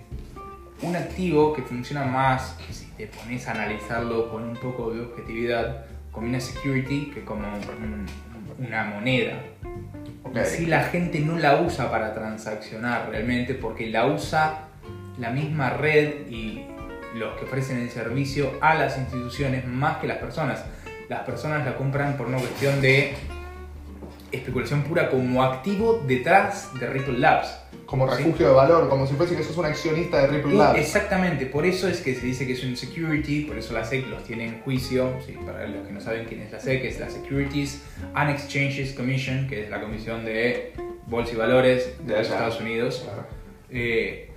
[0.83, 5.85] un activo que funciona más, si te pones a analizarlo con un poco de objetividad,
[6.11, 8.07] como una security que como un-
[8.67, 9.35] una moneda.
[10.25, 10.39] Ok.
[10.45, 14.69] Si la gente no la usa para transaccionar realmente, porque la usa
[15.19, 16.67] la misma red y
[17.15, 20.65] los que ofrecen el servicio a las instituciones más que las personas.
[21.09, 23.15] Las personas la compran por una cuestión de
[24.33, 27.59] especulación pura como activo detrás de Ripple Labs.
[27.87, 28.23] Como Sí.
[28.25, 30.79] refugio de valor, como si fuese que sos un accionista de Ripple Labs.
[30.79, 34.07] Exactamente, por eso es que se dice que es un security, por eso la SEC
[34.09, 35.13] los tiene en juicio.
[35.27, 37.83] Sí, para los que no saben quién es la SEC, es la Securities
[38.15, 40.73] and Exchanges Commission, que es la comisión de
[41.07, 42.29] bolsa y valores de De los.
[42.29, 43.03] Estados Unidos.
[43.05, 43.27] Claro.
[43.71, 44.31] Eh,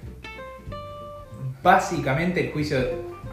[1.64, 2.78] básicamente el juicio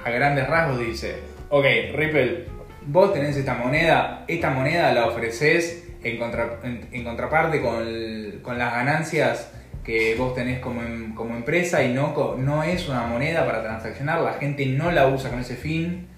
[0.05, 1.17] a grandes rasgos dice,
[1.51, 2.45] ok, Ripple,
[2.87, 8.41] vos tenés esta moneda, esta moneda la ofreces en, contra- en- en contraparte con, el-
[8.43, 9.51] con las ganancias
[9.85, 14.21] que vos tenés como, em- como empresa y no, no es una moneda para transaccionar,
[14.21, 16.09] la gente no la usa con ese fin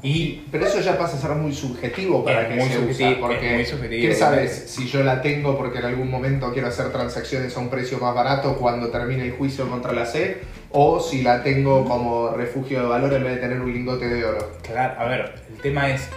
[0.00, 3.08] y Pero eso ya pasa a ser muy subjetivo para Es que muy se subjetivo,
[3.10, 4.68] usa, porque es muy subjetivo, ¿quién sabe obviamente.
[4.68, 8.14] si yo la tengo porque en algún momento quiero hacer transacciones a un precio más
[8.14, 10.38] barato cuando termine el juicio contra la SEC
[10.70, 14.24] o si la tengo como refugio de valor en vez de tener un lingote de
[14.24, 14.52] oro?
[14.62, 16.08] Claro, a ver, el tema es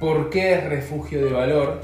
[0.00, 1.82] ¿por qué es refugio de valor?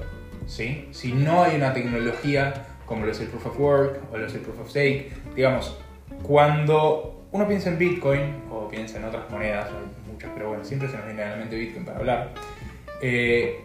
[0.50, 0.88] ¿Sí?
[0.90, 4.34] Si no hay una tecnología como lo es el Proof of Work o lo es
[4.34, 5.78] el Proof of Stake, digamos,
[6.24, 10.88] cuando uno piensa en Bitcoin o piensa en otras monedas, hay muchas, pero bueno, siempre
[10.88, 12.30] se nos viene a la mente Bitcoin para hablar.
[13.00, 13.64] eh,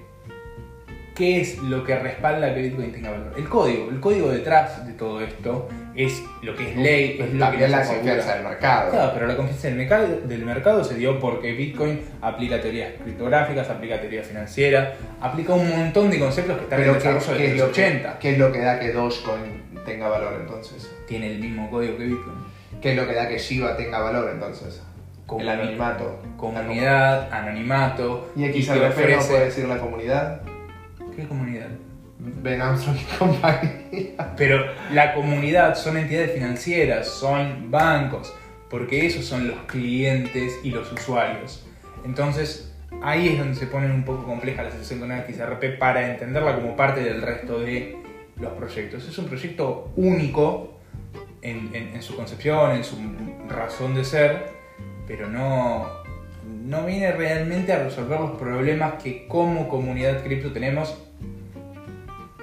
[1.15, 3.33] ¿Qué es lo que respalda que Bitcoin tenga valor?
[3.37, 3.89] El código.
[3.89, 7.77] El código detrás de todo esto es lo que es ley, es lo que la
[7.77, 8.15] asegura.
[8.15, 8.91] confianza del mercado.
[8.91, 13.69] Claro, pero la confianza del mercado, del mercado se dio porque Bitcoin aplica teorías criptográficas,
[13.69, 17.45] aplica teoría financiera, aplica un montón de conceptos que están Pero en ¿qué, desarrollo desde
[17.53, 18.19] es los lo que, 80.
[18.19, 20.91] qué es lo que da que Dogecoin tenga valor entonces?
[21.07, 22.35] Tiene el mismo código que Bitcoin.
[22.81, 24.81] ¿Qué es lo que da que Shiba tenga valor entonces?
[25.39, 26.19] El anonimato.
[26.37, 28.31] Comunidad, anonimato.
[28.35, 30.41] ¿Y que XRP no puede decir la comunidad?
[31.15, 31.69] ¿Qué comunidad?
[32.19, 34.33] Ben Armstrong y compañía.
[34.37, 38.33] Pero la comunidad son entidades financieras, son bancos,
[38.69, 41.65] porque esos son los clientes y los usuarios.
[42.05, 46.55] Entonces, ahí es donde se pone un poco compleja la situación con XRP para entenderla
[46.55, 47.97] como parte del resto de
[48.39, 49.07] los proyectos.
[49.07, 50.79] Es un proyecto único
[51.41, 52.97] en, en- en su concepción, en su
[53.49, 54.49] razón de ser,
[55.07, 55.87] pero no,
[56.45, 60.97] no viene realmente a resolver los problemas que como comunidad cripto tenemos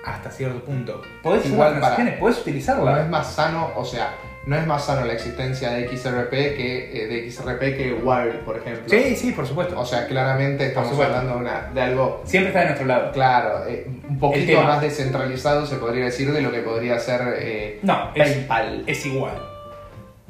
[0.04, 1.00] hasta cierto punto.
[1.22, 3.06] Podés Igual para- podés No es utilizarla.
[3.08, 4.14] más sano, o sea,
[4.46, 8.56] no es más sano la existencia de XRP que eh, de XRP que Wild, por
[8.56, 8.84] ejemplo.
[8.88, 9.78] Sí, sí, por supuesto.
[9.78, 13.12] O sea, claramente estamos hablando de, una- de algo, Siempre está de nuestro lado.
[13.12, 17.78] claro, eh, un poquito más descentralizado, se podría decir, de lo que podría ser eh,
[17.82, 18.82] No, es, PayPal.
[18.88, 19.34] es igual.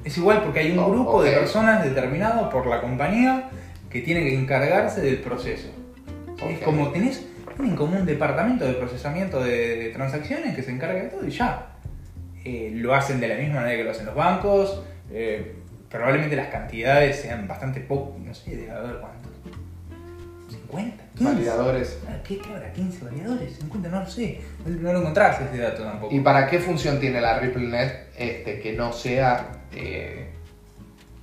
[0.04, 3.48] Es igual porque hay un Oh, grupo de personas determinado por la compañía
[3.92, 5.68] que tiene que encargarse del proceso.
[6.48, 7.24] Es como tenés
[7.56, 11.30] tienen como un departamento de procesamiento de, de transacciones que se encarga de todo y
[11.30, 11.66] ya.
[12.44, 14.82] Eh, lo hacen de la misma manera que lo hacen los bancos.
[15.10, 15.56] eh,
[15.88, 18.16] probablemente las cantidades sean bastante poco.
[18.18, 19.30] No sé, debe haber cuántos.
[20.50, 21.24] 50, 15.
[21.34, 21.98] validadores.
[22.26, 22.72] ¿Qué, ¿Qué habrá?
[22.72, 23.60] ¿15 validadores?
[23.62, 23.90] ¿50?
[23.90, 24.40] No lo sé.
[24.64, 26.14] No, no lo encontrás ese dato tampoco.
[26.14, 30.30] ¿Y para qué función tiene la RippleNet este, que no sea eh,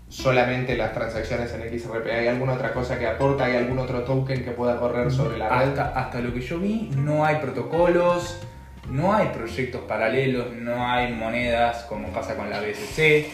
[0.09, 2.07] solamente las transacciones en XRP?
[2.07, 3.45] ¿Hay alguna otra cosa que aporta?
[3.45, 5.69] ¿Hay algún otro token que pueda correr sobre la red?
[5.69, 8.41] hasta, hasta lo que yo vi, no hay protocolos,
[8.89, 13.27] no hay proyectos paralelos, no hay monedas como pasa con la BSC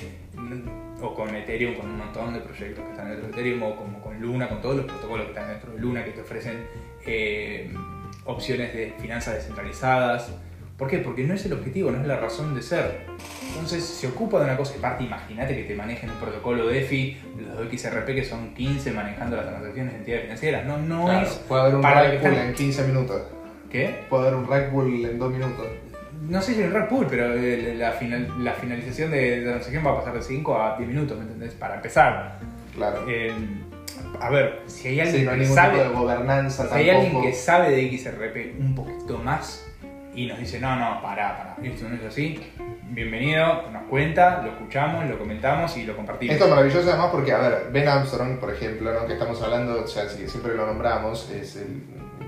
[1.02, 4.02] o con Ethereum, con un montón de proyectos que están dentro de Ethereum, o como
[4.02, 6.68] con Luna, con todos los protocolos que están dentro de Luna que te ofrecen
[7.06, 7.72] eh,
[8.26, 10.32] opciones de finanzas descentralizadas.
[10.78, 10.98] ¿Por qué?
[10.98, 13.06] Porque no es el objetivo, no es la razón de ser.
[13.50, 17.70] Entonces se ocupa de una cosa, aparte imagínate que te manejen un protocolo DeFi, los
[17.74, 20.66] XRP que son 15 manejando las transacciones de entidades financieras.
[20.66, 23.22] No, no Claro, es puede haber un pull están- en 15 minutos.
[23.72, 23.96] ¿Qué?
[24.10, 25.66] Puede haber un rug pull en 2 minutos.
[26.30, 29.86] No sé si en Red Pool, pero eh, la, final- la finalización de la transacción
[29.86, 31.54] va a pasar de 5 a 10 minutos, ¿me entendés?
[31.54, 32.40] Para empezar.
[32.76, 33.06] Claro.
[33.08, 33.32] Eh,
[34.20, 37.22] a ver, si hay Sí, alguien no hay que sabe, de gobernanza si hay alguien
[37.22, 39.66] que sabe de XRP un poquito más
[40.16, 42.40] y nos dice, no, no, pará, pará, esto no es así,
[42.90, 46.34] bienvenido, nos cuenta, lo escuchamos, lo comentamos y lo compartimos.
[46.34, 49.06] Esto es maravilloso además porque, a ver, Ben Armstrong, por ejemplo, ¿no?
[49.08, 51.82] que estamos hablando, o sea, si- siempre lo nombramos, es el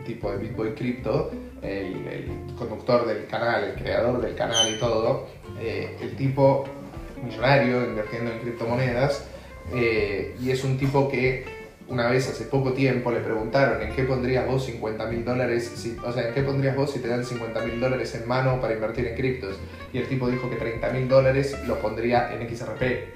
[0.06, 5.28] tipo de Bitboy Crypto, el, el conductor del canal, el creador del canal y todo,
[5.60, 6.65] eh, el tipo
[7.23, 9.28] millonario invirtiendo en criptomonedas,
[9.73, 11.45] eh, y es un tipo que
[11.89, 15.97] una vez hace poco tiempo le preguntaron en qué pondrías vos 50 mil dólares, si-
[16.04, 18.73] o sea, en qué pondrías vos si te dan 50 mil dólares en mano para
[18.73, 19.56] invertir en criptos.
[19.93, 23.13] Y el tipo dijo que 30 mil dólares los pondría en XRP.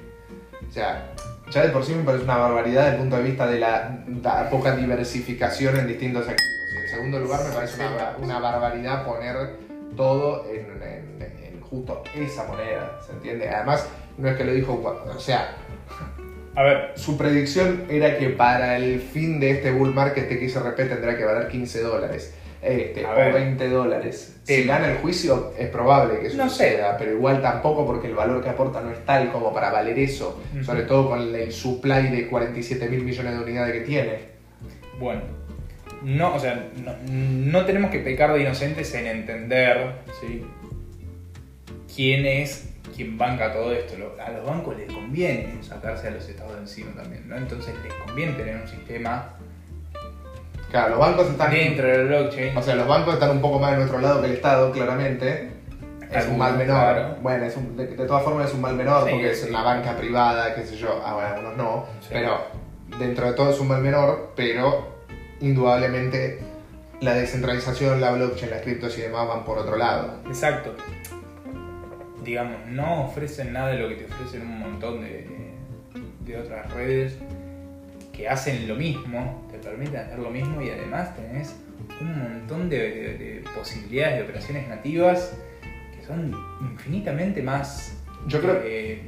[0.69, 1.13] O sea,
[1.51, 4.05] ya de por sí me parece una barbaridad desde el punto de vista de la,
[4.23, 6.41] la poca diversificación en distintos activos.
[6.73, 9.35] Y en segundo lugar, me parece una, una barbaridad poner
[9.97, 13.49] todo en, en- en justo esa moneda, ¿se entiende?
[13.49, 13.85] Además,
[14.17, 15.55] no es que lo dijo, o sea,
[16.55, 21.17] A ver, su predicción era que para el fin de este bull market XRP tendrá
[21.17, 22.33] que valer 15 dólares.
[22.61, 23.33] Este, o ver.
[23.33, 24.37] 20 dólares.
[24.43, 26.69] Si gana el juicio, es probable que eso No sé.
[26.71, 29.97] suceda, pero igual tampoco porque el valor que aporta no es tal como para valer
[29.97, 34.19] eso, sobre todo con el supply de 47 mil millones de unidades que tiene.
[34.99, 35.21] Bueno,
[36.03, 40.43] no, o sea, no, no tenemos que pecar de inocentes en entender ¿sí?
[41.95, 42.70] quién es
[43.03, 43.95] quien banca todo esto.
[44.23, 47.35] A los bancos les conviene sacarse a los estados de encima también, ¿no?
[47.37, 49.29] Entonces les conviene tener un sistema
[50.69, 51.51] Claro, los bancos están.
[51.51, 52.55] dentro del blockchain.
[52.57, 55.49] O sea, los bancos están un poco más de nuestro lado que el Estado, claramente.
[56.11, 56.77] Es un mal menor.
[56.93, 57.15] Claro.
[57.21, 59.49] Bueno, es un- de, de todas formas es un mal menor Sí, porque es sí.
[59.49, 61.01] una banca privada, qué sé yo.
[61.05, 61.85] Ah, bueno, algunos no.
[62.01, 62.07] Sí.
[62.11, 62.37] Pero
[62.99, 64.97] dentro de todo es un mal menor, pero
[65.41, 66.39] indudablemente
[67.01, 70.19] la descentralización, la blockchain, las criptos y demás van por otro lado.
[70.27, 70.75] Exacto.
[72.23, 75.27] Digamos, no ofrecen nada de lo que te ofrecen un montón de,
[76.25, 77.17] de otras redes
[78.13, 81.55] que hacen lo mismo, te permiten hacer lo mismo y además tenés
[81.99, 85.33] un montón de, de- de posibilidades de operaciones nativas
[85.97, 89.01] que son infinitamente más Yo creo- eh,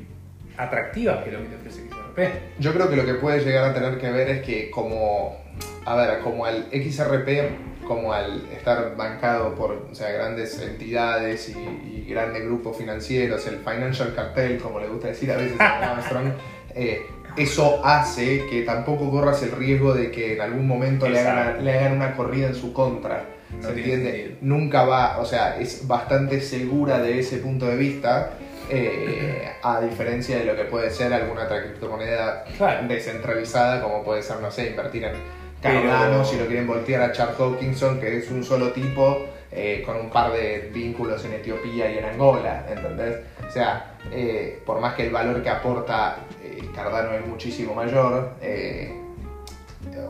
[0.58, 2.40] atractivas que lo que te ofrece XRP.
[2.60, 5.38] Yo creo que lo que puede llegar a tener que ver es que como,
[5.86, 11.54] a ver, como al XRP, como al estar bancado por o sea, grandes entidades y,
[11.54, 16.32] y grandes grupos financieros, el financial cartel, como le gusta decir a veces a Armstrong,
[16.76, 17.02] eh,
[17.36, 21.62] eso hace que tampoco corras el riesgo de que en algún momento le hagan, Exacto.
[21.64, 23.26] le hagan una corrida en su contra.
[23.58, 24.12] No ¿Se entiende?
[24.12, 24.38] sentido.
[24.42, 28.32] Nunca va, o sea, es bastante segura de ese punto de vista,
[28.70, 32.88] eh, a diferencia de lo que puede ser alguna otra criptomoneda Claro.
[32.88, 35.14] descentralizada, como puede ser, no sé, invertir en
[35.64, 39.82] Cardano, Pero- si lo quieren voltear a Charles Hawkinson, que es un solo tipo, eh,
[39.86, 43.18] con un par de vínculos en Etiopía y en Angola, ¿entendés?
[43.48, 48.32] O sea, eh, por más que el valor que aporta eh, Cardano es muchísimo mayor,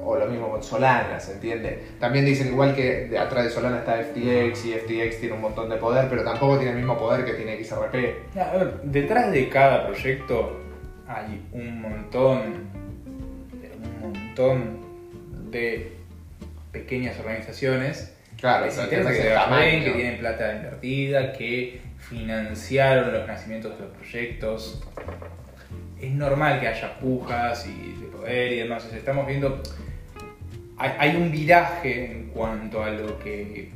[0.06, 1.84] o lo mismo con Solana, ¿se entiende?
[2.00, 5.70] También dicen igual que de atrás de Solana está FTX y FTX tiene un montón
[5.70, 8.40] de poder, pero tampoco tiene el mismo poder que tiene XRP.
[8.40, 10.58] A ver, detrás de cada proyecto
[11.08, 12.40] hay un montón,
[13.84, 14.83] un montón
[15.54, 15.92] de
[16.72, 19.06] pequeñas organizaciones Claro, que
[19.86, 24.84] que tienen plata invertida, que financiaron los nacimientos de los proyectos.
[26.02, 28.84] Es normal que haya pujas y de poder y demás.
[28.86, 29.62] O sea, estamos viendo.
[30.78, 33.72] Hay, hay un viraje en cuanto a lo que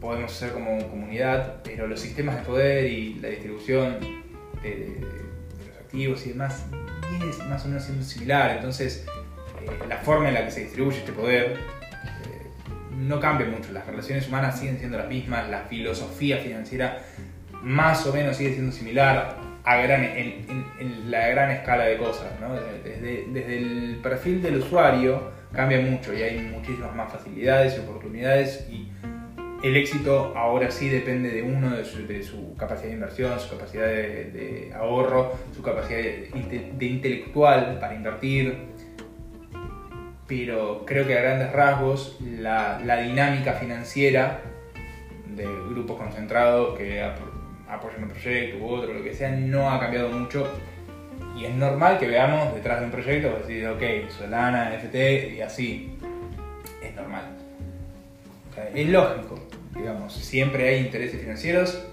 [0.00, 3.98] podemos hacer como comunidad, pero los sistemas de poder y la distribución
[4.62, 6.66] de, de- de los activos y demás
[7.10, 8.52] viene más o menos siendo similar.
[8.56, 9.04] Entonces,
[9.66, 12.46] eh, la forma en la que se distribuye este poder eh,
[12.96, 13.72] no cambia mucho.
[13.72, 16.98] Las relaciones humanas siguen siendo las mismas, la filosofía financiera
[17.62, 22.28] más o menos sigue siendo similar a gran, en, la gran escala de cosas.
[22.40, 22.54] ¿no?
[22.84, 28.66] Desde, desde el perfil del usuario cambia mucho y hay muchísimas más facilidades y oportunidades
[28.70, 28.88] y
[29.62, 31.84] el éxito ahora sí depende de uno, de
[32.22, 38.75] su, capacidad de inversión, su capacidad de, ahorro, su capacidad de intelectual para invertir.
[40.26, 44.40] Pero creo que a grandes rasgos la, la dinámica financiera
[45.34, 47.18] de grupos concentrados que ap-
[47.68, 50.48] apoyan un proyecto u otro, lo que sea, no ha cambiado mucho.
[51.38, 54.94] Y es normal que veamos detrás de un proyecto, decir, ok, Solana, NFT
[55.36, 55.98] y así.
[56.82, 57.24] Es normal.
[58.74, 59.38] Es lógico,
[59.76, 60.14] digamos.
[60.14, 61.86] Siempre hay intereses financieros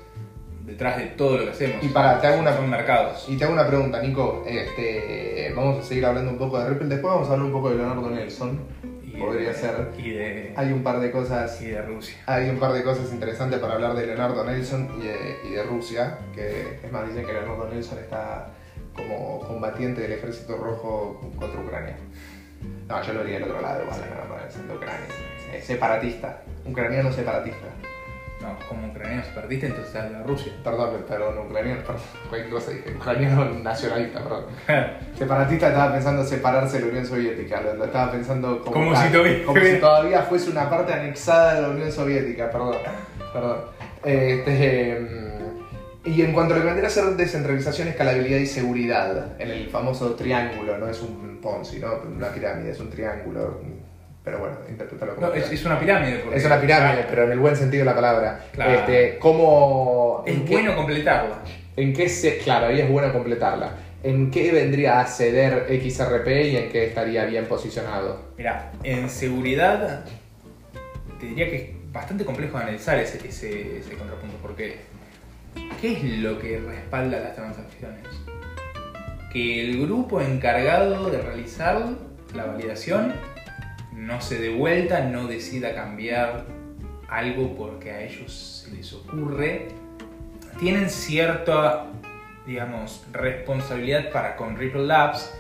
[0.66, 1.84] detrás de todo lo que hacemos.
[1.84, 3.26] Y para, te hago una, Son mercados.
[3.28, 4.44] y te hago una pregunta, Nico.
[4.48, 6.88] Este, vamos a seguir hablando un poco de Ripple.
[6.88, 8.60] Después vamos a hablar un poco de Leonardo Nelson.
[9.06, 9.90] Y Podría de- ser.
[9.98, 12.18] Y de, Hay un par de cosas y de Rusia.
[12.26, 15.64] Hay un par de cosas interesantes para hablar de Leonardo Nelson y de, y de
[15.64, 18.48] Rusia, que es más, dicen que Leonardo Nelson está
[18.96, 21.96] como combatiente del ejército rojo contra Ucrania.
[22.88, 25.06] No, yo lo haría del otro lado, igual, Leonardo Nelson, de Ucrania.
[25.54, 27.68] Es separatista, ucraniano separatista.
[28.44, 30.52] No, como ucraniano separatista, entonces habla de Rusia.
[30.64, 34.46] Perdón, perdón, ucraniano, perdón, cualquier cosa dije, ucraniano nacionalista, perdón.
[35.18, 39.10] Separatista estaba pensando separarse de la Unión Soviética, lo, lo estaba pensando como, Como si
[39.12, 42.76] todavía- como si todavía fuese una parte anexada de la Unión Soviética, perdón.
[43.32, 43.58] perdón.
[44.04, 49.40] Este, mm, y en cuanto a lo que vendría a ser descentralización, escalabilidad y seguridad,
[49.40, 51.88] en el famoso triángulo, no es un Ponzi, ¿no?
[52.16, 53.60] una pirámide, es un triángulo,
[54.24, 56.20] pero bueno, interprétalo como No, es, es una pirámide.
[56.20, 58.46] porque- Es una pirámide, pero en el buen sentido de la palabra.
[58.54, 58.72] Claro.
[58.80, 61.40] Este, ¿cómo, Es qué- bueno completarla.
[61.76, 62.38] ¿En qué se.?
[62.38, 63.72] Claro, ahí es bueno completarla.
[64.04, 68.34] ¿En qué vendría a ceder XRP y en qué estaría bien posicionado?
[68.38, 70.04] Mira, en seguridad
[71.20, 74.78] te diría que es bastante complejo analizar ese, ese, ese contrapunto, porque
[75.82, 78.04] ¿qué es lo que respalda las transacciones?
[79.32, 81.82] Que el grupo encargado de realizar
[82.36, 83.14] la validación
[83.96, 86.46] no se dé vuelta, no decida cambiar
[87.10, 89.68] algo porque a ellos se les ocurre.
[90.60, 91.88] Tienen cierta,
[92.46, 95.34] digamos, responsabilidad para con Ripple Labs.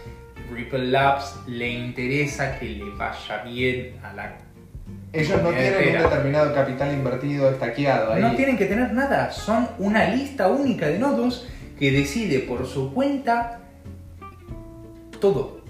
[0.51, 4.35] Ripple Labs le interesa que le vaya bien a la
[5.11, 8.21] Ellos no tienen un determinado capital invertido estaqueado ahí.
[8.21, 11.47] No tienen que tener nada, son una lista única de nodos
[11.79, 13.61] que decide por su cuenta
[15.19, 15.62] todo.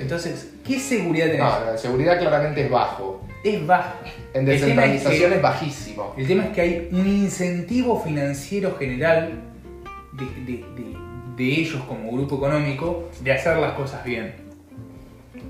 [0.00, 1.40] Entonces, ¿qué seguridad tenés?
[1.40, 3.24] no, no, seguridad claramente es bajo.
[3.44, 3.96] Es baja.
[4.04, 6.14] En El tema es descentralización que- es bajísimo.
[6.16, 9.32] El tema es que hay un incentivo financiero general
[10.12, 10.96] de, de- de-
[11.36, 14.34] de ellos como grupo económico de hacer las cosas bien.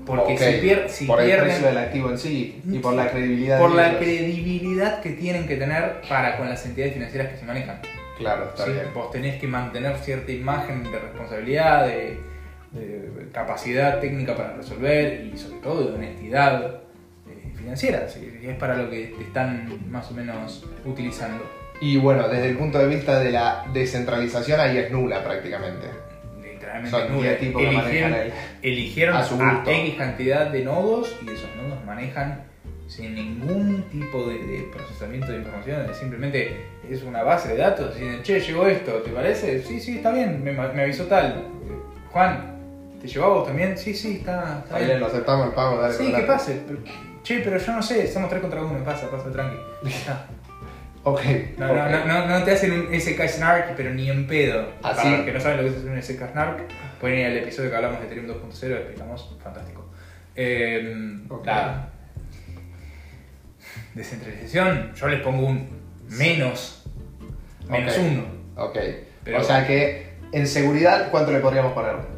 [0.05, 3.09] Porque si, pier- si por el pierden precio del activo en sí y por la
[3.09, 3.99] credibilidad por la ellos.
[3.99, 7.79] credibilidad que tienen que tener para con las entidades financieras que se manejan.
[8.17, 8.85] Claro, está Sí, bien.
[8.93, 12.17] Vos tenés que mantener cierta imagen de responsabilidad, de,
[12.73, 16.81] de capacidad técnica para resolver y sobre todo de honestidad
[17.27, 18.07] eh, financiera.
[18.07, 21.43] si es para lo que te están más o menos utilizando.
[21.81, 25.87] Y bueno, desde el punto de vista de la descentralización, ahí es nula prácticamente.
[26.41, 27.29] Literalmente Son nula.
[27.29, 29.39] 10 tipos que Eligieron, a su.
[29.65, 32.45] X cantidad de nodos y esos nodos manejan
[32.87, 37.95] sin ningún tipo de, de procesamiento de información, es simplemente es una base de datos.
[37.95, 39.61] Dicen, che, llegó esto, ¿te parece?
[39.63, 41.29] Sí, sí, está bien, me, me avisó tal.
[41.29, 41.73] Eh,
[42.11, 42.52] Juan,
[43.03, 43.77] ¿te llegó a vos también?
[43.77, 44.99] Sí, sí, está, está bien, bien.
[45.01, 45.93] lo aceptamos el pago, dale.
[45.93, 46.63] Sí, que pase.
[46.65, 46.79] Pero-
[47.21, 49.57] che, pero yo no sé, somos tres contra uno, pasa, pasa, tranqui.
[50.05, 50.25] Ya.
[51.03, 51.21] Ok.
[51.57, 51.77] No, ok.
[51.91, 54.65] no, no, no, te hacen un SK Snark, pero ni en pedo.
[54.81, 56.63] ¿Ah, Para los que no saben lo que es un SK Snark,
[57.01, 59.89] pueden ir al episodio que hablamos de Ethereum 2.0 y explicamos, fantástico.
[60.35, 60.95] Eh.
[63.93, 65.69] Descentralización, yo les pongo un
[66.09, 66.83] menos,
[67.69, 68.03] menos Ok.
[68.09, 68.25] uno.
[68.55, 68.77] Ok.
[69.23, 72.12] Pero- o sea que en seguridad, ¿cuánto le podríamos poner?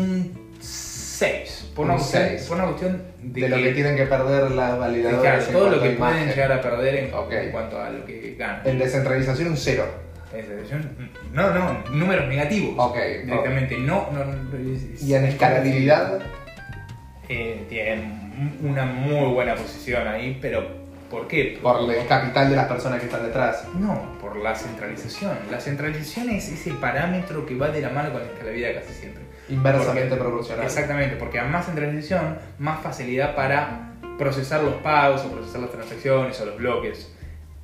[0.00, 1.72] Un 6 6.
[1.74, 2.42] Por, Un una seis.
[2.42, 5.44] por una cuestión de, De lo que tienen que perder las validadoras.
[5.46, 8.60] claro, todo lo que pueden llegar a perder en, cuanto a lo que ganan.
[8.66, 9.84] En descentralización un cero.
[10.34, 10.78] Es decir,
[11.32, 12.74] No, no, números negativos.
[12.78, 12.96] Ok.
[13.24, 16.18] Directamente, no, no, no, es- Y en es- escalabilidad,
[17.28, 20.66] Eh, tienen una muy buena posición ahí, pero
[21.10, 21.58] ¿por qué?
[21.62, 23.64] por el capital de las personas que están detrás.
[23.78, 25.32] No, por la centralización.
[25.50, 29.25] La centralización es ese parámetro que va de la mano con la escalabilidad casi siempre.
[29.48, 30.64] Inversamente proporcional.
[30.64, 36.40] Exactamente, porque a más centralización, más facilidad para procesar los pagos o procesar las transacciones
[36.40, 37.12] o los bloques.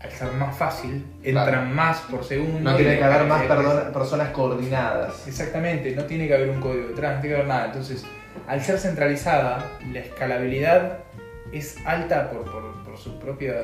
[0.00, 1.66] Al ser más fácil, entran Claro.
[1.74, 2.58] más por segundo.
[2.70, 5.26] No tiene que haber más perdona- personas coordinadas.
[5.28, 7.66] Exactamente, no tiene que haber un código detrás, no tiene que haber nada.
[7.66, 8.04] Entonces,
[8.48, 10.98] al ser centralizada, la escalabilidad
[11.52, 13.54] es alta por, por- por su propia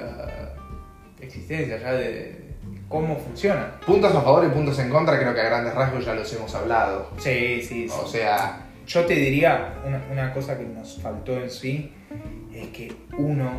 [1.20, 2.47] existencia, ya de
[2.88, 3.78] cómo funciona.
[3.86, 6.54] Puntos a favor y puntos en contra, creo que a grandes rasgos ya los hemos
[6.54, 7.10] hablado.
[7.18, 7.94] Sí, sí, sí.
[8.02, 11.92] O sea, Yo te diría, una, una cosa que nos faltó en sí,
[12.54, 13.50] es que uno,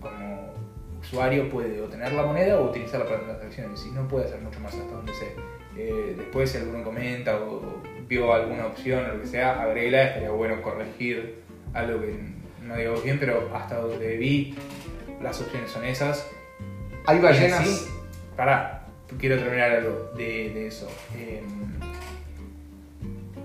[0.00, 0.52] como
[1.00, 4.60] usuario, puede o tener la moneda o utilizarla para transacciones, y no puede hacer mucho
[4.60, 5.34] más hasta donde sé.
[5.76, 10.30] Eh, después, si alguno comenta o vio alguna opción o lo que sea, agrégala, estaría
[10.30, 11.42] bueno corregir
[11.74, 12.18] algo que
[12.64, 14.54] no digo bien, pero hasta donde vi,
[15.20, 16.28] las opciones son esas.
[17.08, 17.66] Hay ballenas.
[17.66, 17.88] Sí,
[18.36, 18.84] pará,
[19.18, 20.86] quiero terminar algo de, de eso.
[21.16, 21.42] Eh,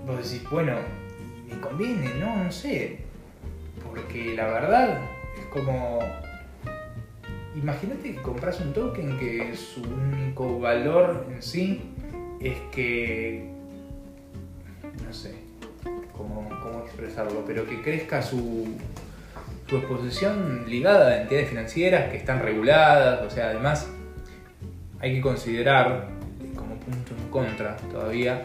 [0.06, 0.76] vos decís, bueno,
[1.48, 2.98] me conviene, no, no sé.
[3.82, 5.00] Porque la verdad
[5.38, 6.00] es como.
[7.56, 11.90] Imagínate que compras un token que su único valor en sí
[12.40, 13.50] es que.
[15.06, 15.36] No sé
[16.14, 18.68] cómo, cómo expresarlo, pero que crezca su,
[19.68, 23.88] su exposición ligada a entidades financieras que están reguladas, o sea, además
[25.00, 26.08] hay que considerar
[26.54, 28.42] como punto en contra todavía,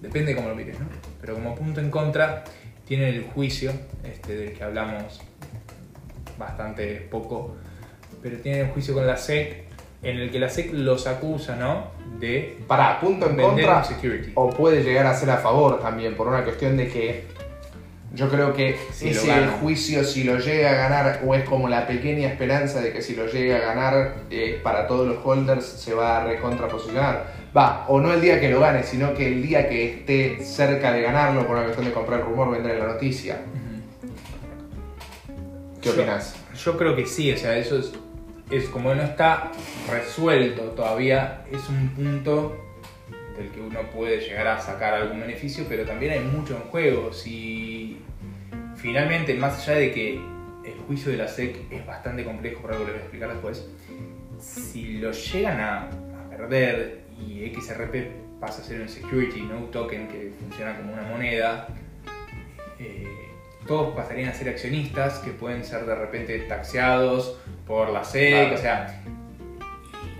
[0.00, 0.86] depende cómo lo mires, ¿no?
[1.20, 2.44] Pero como punto en contra
[2.86, 3.72] tienen el juicio,
[4.04, 5.20] este, del que hablamos
[6.38, 7.56] bastante poco,
[8.22, 9.64] pero tienen el juicio con la SEC,
[10.02, 11.92] en el que la SEC los acusa, ¿no?
[12.18, 13.84] De Para punto en contra
[14.34, 17.24] o puede llegar a ser a favor también por una cuestión de que
[18.14, 21.86] yo creo que Si ese juicio si lo llega a ganar o es como la
[21.86, 25.94] pequeña esperanza de que si lo llega a ganar eh, para todos los holders se
[25.94, 27.40] va a recontraposicionar.
[27.56, 30.92] Va, o no el día que lo gane, sino que el día que esté cerca
[30.92, 33.40] de ganarlo por una cuestión de comprar el rumor, vender la noticia.
[35.80, 36.36] ¿Qué Yo- opinas?
[36.64, 37.92] Yo creo que sí, o sea, eso es,
[38.50, 39.50] es como no está
[39.90, 42.56] resuelto todavía, es un punto
[43.36, 47.12] del que uno puede llegar a sacar algún beneficio, pero también hay mucho en juego.
[47.12, 47.98] Si
[48.76, 50.14] finalmente, más allá de que
[50.64, 53.68] el juicio de la SEC es bastante complejo, por algo les voy a explicar después,
[54.38, 59.70] si lo llegan a, a perder y XRP pasa a ser un security, no un
[59.70, 61.68] token que funciona como una moneda,
[62.78, 63.06] eh,
[63.66, 68.54] todos pasarían a ser accionistas que pueden ser de repente taxeados por la SEC, Claro.
[68.54, 69.02] o sea,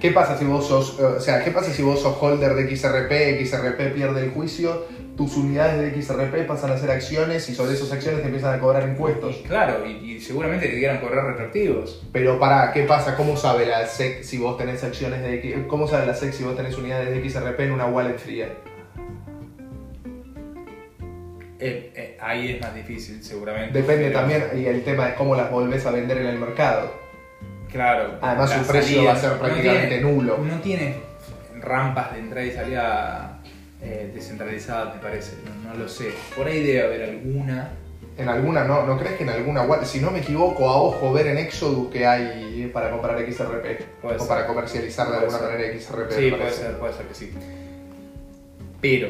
[0.02, 2.76] ¿Qué pasa si vos sos, eh, o sea, qué pasa si vos sos holder de
[2.76, 4.84] XRP, XRP pierde el juicio,
[5.16, 8.58] tus unidades de XRP pasan a ser acciones y sobre esas acciones te empiezan a
[8.58, 9.36] cobrar impuestos?
[9.44, 12.02] y claro, y, y seguramente te quieran correr retroactivos.
[12.12, 13.14] Pero para, ¿qué pasa?
[13.14, 16.56] ¿Cómo sabe la SEC si vos tenés acciones de cómo sabe la SEC si vos
[16.56, 18.48] tenés unidades de XRP en una wallet fría?
[21.60, 23.78] Eh, eh, ahí es más difícil seguramente.
[23.78, 27.01] Depende pero- también y el tema es cómo las volvés a vender en el mercado.
[27.72, 28.18] Claro.
[28.20, 30.38] Además su precio salida- va a ser no prácticamente tiene- nulo.
[30.38, 30.96] No tiene
[31.60, 33.38] rampas de entrada y salida
[33.80, 35.36] eh, descentralizadas, me parece.
[35.64, 36.12] No, no lo sé.
[36.36, 37.70] Por ahí debe haber alguna.
[38.18, 38.84] En alguna, ¿no?
[38.86, 42.06] ¿No crees que en alguna si no me equivoco, a ojo ver en Exodus que
[42.06, 43.82] hay para comprar XRP?
[44.02, 44.28] Puede o ser.
[44.28, 45.48] para comercializar de Puede alguna ser.
[45.50, 46.12] manera XRP.
[46.12, 47.32] Sí, puede ser, puede ser que sí.
[48.82, 49.08] Pero,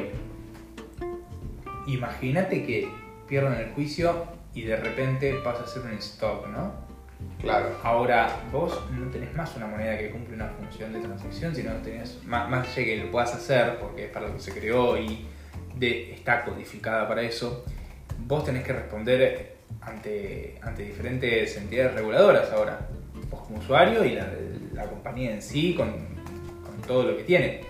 [1.86, 2.88] imagínate que
[3.28, 6.72] pierdan el juicio y de repente pasa a ser un stock, ¿no?
[7.40, 7.76] Claro.
[7.82, 12.22] Ahora, vos no tenés más una moneda que cumple una función de transacción, sino tenés
[12.24, 15.26] más, más allá que lo puedas hacer, porque es para lo que se creó y
[15.80, 17.64] está codificada para eso,
[18.26, 22.88] vos tenés que responder ante, ante diferentes entidades reguladoras ahora.
[23.30, 24.28] Vos como usuario y la,
[24.74, 27.62] la compañía en sí con, con todo lo que tiene.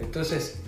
[0.00, 0.60] Entonces,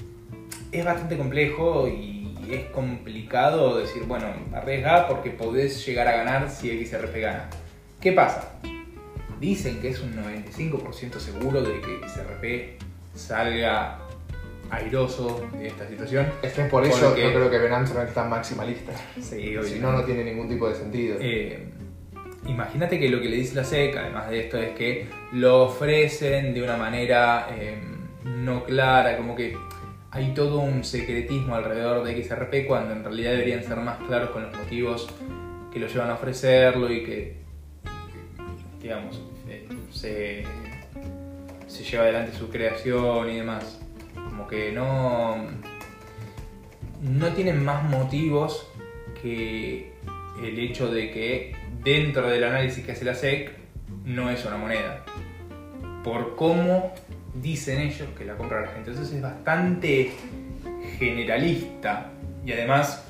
[0.71, 6.85] es bastante complejo y es complicado decir, bueno, arriesga porque podés llegar a ganar si
[6.85, 7.51] XRP gana.
[8.01, 8.53] ¿Qué pasa?
[9.41, 12.79] Dicen que es un 95% seguro de que XRP
[13.15, 13.99] salga
[14.71, 16.27] airoso de esta situación.
[16.43, 18.93] Es que por eso Porque- yo creo que Ben Armstrong es tan maximalista.
[19.21, 21.17] Sí, Si no, no tiene ningún tipo de sentido.
[21.21, 21.65] Eh,
[22.47, 26.53] imagínate que lo que le dice la SEC, además de esto, es que lo ofrecen
[26.55, 27.81] de una manera eh,
[28.25, 29.57] no clara, como que
[30.11, 34.43] hay todo un secretismo alrededor de XRP cuando en realidad deberían ser más claros con
[34.43, 35.09] los motivos
[35.73, 37.37] que lo llevan a ofrecerlo y que,
[38.89, 40.45] digamos, eh, se,
[41.67, 43.79] se lleva adelante su creación y demás.
[44.15, 45.37] Como que no,
[47.03, 48.67] no tienen más motivos
[49.21, 49.93] que
[50.43, 53.53] el hecho de que dentro del análisis que hace la SEC
[54.07, 55.05] no es una moneda.
[56.03, 56.95] Por cómo
[57.35, 58.91] dicen ellos que la compra la gente.
[58.91, 60.13] Entonces es bastante
[60.99, 62.11] generalista
[62.43, 63.05] y además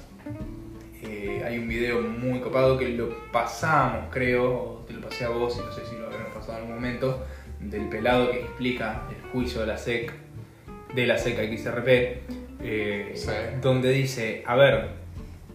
[1.04, 4.77] eh, hay un video muy copado que lo pasamos, creo,
[5.08, 7.24] pasé a vos y no sé si lo habremos pasado en algún momento,
[7.60, 10.12] del pelado que explica el juicio de la SEC,
[10.94, 11.88] de la SEC XRP,
[12.60, 13.30] eh, Sí.
[13.62, 14.90] donde dice, a ver,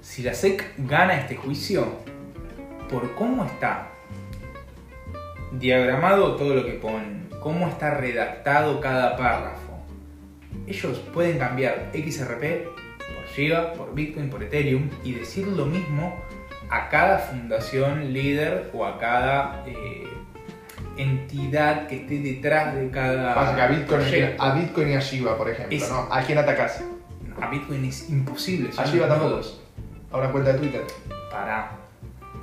[0.01, 1.87] si la SEC gana este juicio,
[2.89, 3.89] por cómo está
[5.51, 9.59] diagramado todo lo que ponen, cómo está redactado cada párrafo.
[10.67, 12.65] Ellos pueden cambiar XRP
[12.97, 16.22] por Giga, por Bitcoin, por Ethereum y decir lo mismo
[16.75, 20.07] a cada fundación líder o a cada eh,
[20.97, 24.43] entidad que esté detrás de cada Pasa que a Bitcoin, proyecto.
[24.43, 26.07] a Bitcoin y a Shiba, por ejemplo, Es- ¿no?
[26.11, 26.83] ¿A quién atacás?
[27.41, 28.69] A Bitcoin es imposible.
[28.77, 29.41] A Shiba tampoco.
[30.11, 30.81] A una cuenta de Twitter.
[31.31, 31.71] Pará.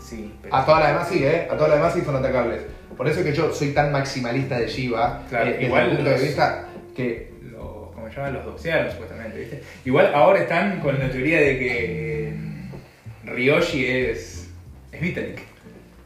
[0.01, 0.55] Sí, pero...
[0.55, 1.47] A todas las demás sí, ¿eh?
[1.51, 2.63] A todas las demás sí son atacables.
[2.97, 5.89] Por eso es que yo soy tan maximalista de Shiba, Claro, eh, desde igual el
[5.97, 6.65] punto los- de vista
[6.97, 8.35] que los, ¿cómo se llaman?
[8.35, 9.63] Los doxearon supuestamente, ¿viste?
[9.85, 12.35] Igual ahora están con la teoría de que
[13.31, 14.49] Ryoshi es,
[14.93, 15.41] es Vitalik.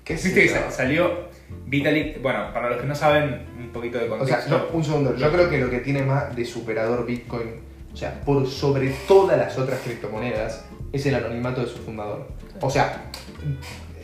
[0.05, 1.29] ¿Qué es ¿Viste que sa- salió
[1.66, 2.20] Vitalik?
[2.22, 4.49] Bueno, para los que no saben, un poquito de O contexto.
[4.49, 5.16] sea, no, un segundo.
[5.16, 7.62] Yo creo que lo que tiene más de superador Bitcoin,
[7.93, 12.29] o sea, por sobre todas las otras criptomonedas, es el anonimato de su fundador.
[12.61, 13.07] O sea,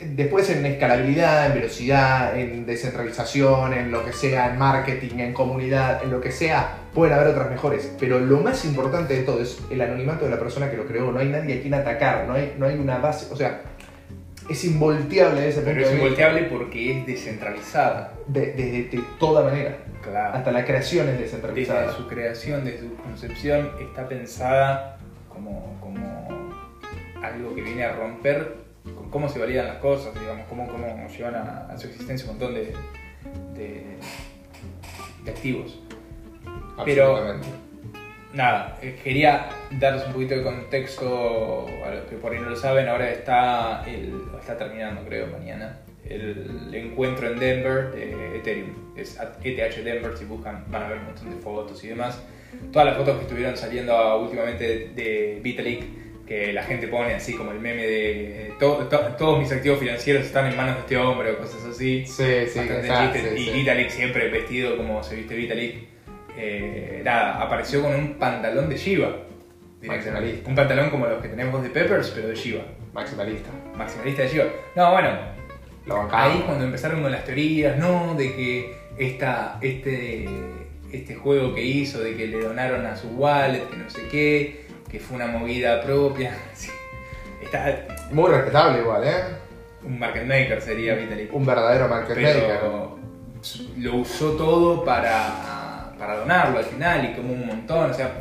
[0.02, 6.02] después en escalabilidad, en velocidad, en descentralización, en lo que sea, en marketing, en comunidad,
[6.02, 7.93] en lo que sea, pueden haber otras mejores.
[7.99, 11.11] Pero lo más importante de todo es el anonimato de la persona que lo creó.
[11.12, 13.32] No hay nadie a quien atacar, no hay, no hay una base.
[13.32, 13.62] O sea,
[14.49, 18.14] es involteable ese pero es involteable porque es descentralizada.
[18.26, 19.78] De, de- de toda manera.
[20.03, 20.34] Claro.
[20.38, 21.93] Hasta la creación es Desde descentralizada.
[21.93, 24.97] su creación, desde su concepción, está pensada
[25.28, 26.55] como, como
[27.22, 28.57] algo que viene a romper
[28.97, 32.38] con cómo se validan las cosas, digamos, cómo, cómo llevan a, a su existencia un
[32.38, 32.72] montón de,
[33.55, 35.80] de activos.
[36.84, 37.40] Pero-.
[38.32, 42.56] Nada, eh, quería darles un poquito de contexto a los que por ahí no lo
[42.56, 42.88] saben.
[42.88, 48.70] Ahora está, el, está terminando, creo, mañana, el encuentro en Denver de Ethereum.
[48.96, 52.22] Es ETH Denver, si buscan van a ver un montón de fotos y demás.
[52.72, 55.84] Todas las fotos que estuvieron saliendo últimamente de, Vitalik,
[56.24, 60.24] que la gente pone así como el meme de to- to- todos mis activos financieros
[60.24, 62.04] están en manos de este hombre o cosas así.
[62.06, 62.60] Sí, sí,
[63.12, 63.50] sí, y sí.
[63.52, 65.89] Vitalik siempre vestido como se viste Vitalik.
[66.43, 69.26] Eh, nada, apareció con un pantalón de directamente.
[69.82, 70.49] Maximalista.
[70.49, 72.62] Un pantalón como los que tenemos de Peppers, pero de Shiba.
[72.93, 73.51] Maximalista.
[73.76, 74.45] Maximalista de Shiba.
[74.76, 75.11] No, bueno,
[75.86, 76.34] Lo bancamos.
[76.34, 78.14] ahí cuando empezaron con las teorías, ¿no?
[78.14, 80.26] De que esta, este,
[80.93, 84.66] este juego que hizo, de que le donaron a su wallet, que no sé qué,
[84.91, 86.34] que fue una movida propia.
[86.55, 86.70] Sí.
[87.43, 89.14] Está Muy respetable igual, ¿eh?
[89.82, 91.32] un market maker sería Vitalik.
[91.34, 92.45] Un verdadero market maker.
[92.47, 92.99] pero
[93.78, 95.49] lo usó todo para,
[96.01, 98.12] para donarlo al final y como un montón, o sea,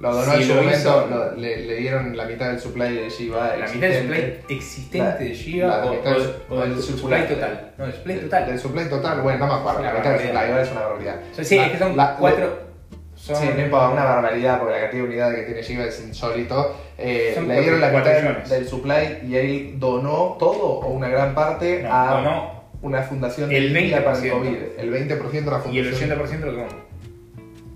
[0.00, 3.10] Lo donó en su lo momento, lo- le, le dieron la mitad del supply de
[3.10, 3.56] Shiba.
[3.56, 7.72] la mitad del supply existente La- de la o, o- o del supply total.
[7.76, 8.46] No, el supply total.
[8.46, 9.80] Del supply total, bueno, no me acuerdo.
[9.80, 11.16] Una La mitad del supply igual es una barbaridad.
[11.30, 12.68] O sea, sí, La- es que son la- cuatro.
[13.16, 16.00] Son, Sí, no importa, una barbaridad porque la cantidad de unidades que tiene Shiba es
[16.06, 16.76] insólito.
[16.96, 18.48] Eh, le dieron la mitad del, millones.
[18.48, 23.50] del supply y él donó todo o una gran parte No, a donó una fundación
[23.50, 24.32] el India para el 20%.
[24.38, 24.56] COVID.
[24.78, 26.10] El 20% de la y el fundación.
[26.10, 26.87] 80% lo tomó.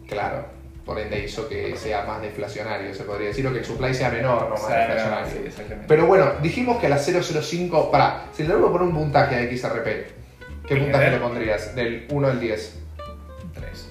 [0.08, 0.44] Claro,
[0.84, 4.10] por ende hizo que sea más deflacionario, se podría decir, o que el supply sea
[4.10, 5.32] menor, no más sea, deflacionario.
[5.32, 5.84] sí, exactamente.
[5.88, 9.40] Pero bueno, dijimos que a la 005, pará, si le debo poner un puntaje a
[9.56, 9.86] XRP,
[10.66, 11.74] ¿qué ¿En puntaje le pondrías?
[11.74, 12.78] Del 1 al 10.
[13.54, 13.88] Tres.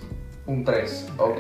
[0.48, 1.40] Un 3, ok.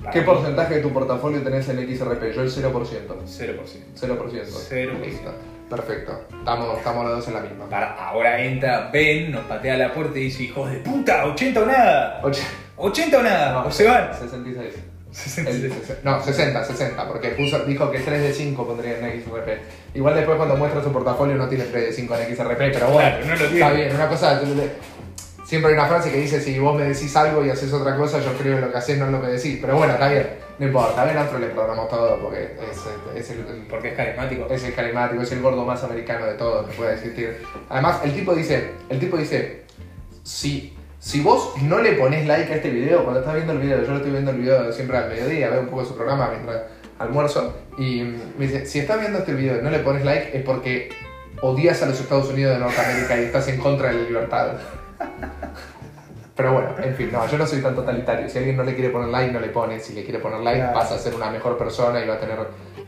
[0.00, 2.32] Para ¿Qué mí, porcentaje de tu portafolio tenés en XRP?
[2.34, 2.72] Yo el 0%.
[2.72, 3.24] 0%.
[3.24, 3.86] 0%.
[3.94, 5.00] 0%.
[5.00, 5.32] Listo.
[5.70, 6.20] Perfecto.
[6.38, 7.64] Estamos, estamos los dos en la misma.
[7.66, 11.66] Para, ahora entra Ben, nos patea la puerta y dice, hijos de puta, 80 o
[11.66, 12.20] nada.
[12.22, 12.36] Och-
[12.82, 14.10] 80 o nada, no, o se van.
[14.18, 14.74] 66.
[15.12, 15.72] 66.
[15.90, 19.48] El- no, 60, 60, porque puso, dijo que 3 de 5 pondría en XRP.
[19.94, 23.10] Igual después cuando muestra su portafolio no tiene 3 de 5 en XRP, pero bueno,
[23.10, 23.54] Claro, no lo tiene.
[23.60, 24.40] está bien, una cosa,
[25.44, 28.20] siempre hay una frase que dice, si vos me decís algo y haces otra cosa,
[28.20, 30.26] yo creo en lo que haces, no en lo que decís, pero bueno, está bien,
[30.58, 32.78] no importa, a Ben Astro le programamos todo porque es,
[33.22, 34.46] es el, el- Porque es carismático.
[34.48, 37.42] es el carismático, es el gordo más americano de todos que puede existir.
[37.68, 39.64] Además, el tipo dice, el tipo dice,
[40.22, 43.82] si, Si vos no le pones like a este video, cuando estás viendo el video,
[43.82, 46.62] yo lo estoy viendo el video siempre al mediodía, veo un poco su programa mientras
[47.00, 48.04] almuerzo, y
[48.38, 50.90] me dice, si estás viendo este video y no le pones like es porque
[51.40, 54.52] odias a los Estados Unidos de Norteamérica y estás en contra de la libertad.
[56.36, 58.28] Pero bueno, en fin, no, yo no soy tan totalitario.
[58.28, 59.80] Si alguien no le quiere poner like, no le pone.
[59.80, 60.72] Si le quiere poner like, Claro.
[60.72, 62.38] pasa a ser una mejor persona y va a tener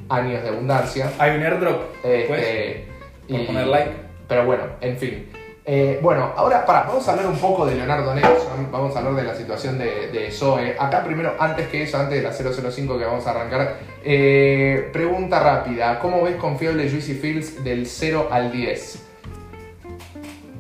[0.09, 1.11] años de abundancia.
[1.19, 2.87] Hay un airdrop, Este,
[3.27, 3.91] pues, por poner like.
[4.29, 5.29] Pero bueno, en fin.
[5.67, 9.15] Eh, bueno, ahora para, vamos a hablar un poco de Leonardo Nelson, vamos a hablar
[9.15, 10.77] de la situación de, de Zoe.
[10.79, 15.41] Acá primero, antes que eso, antes de la 005 que vamos a arrancar, eh, pregunta
[15.41, 18.99] rápida, ¿cómo ves confiable Juicy Fields del 0 al 10?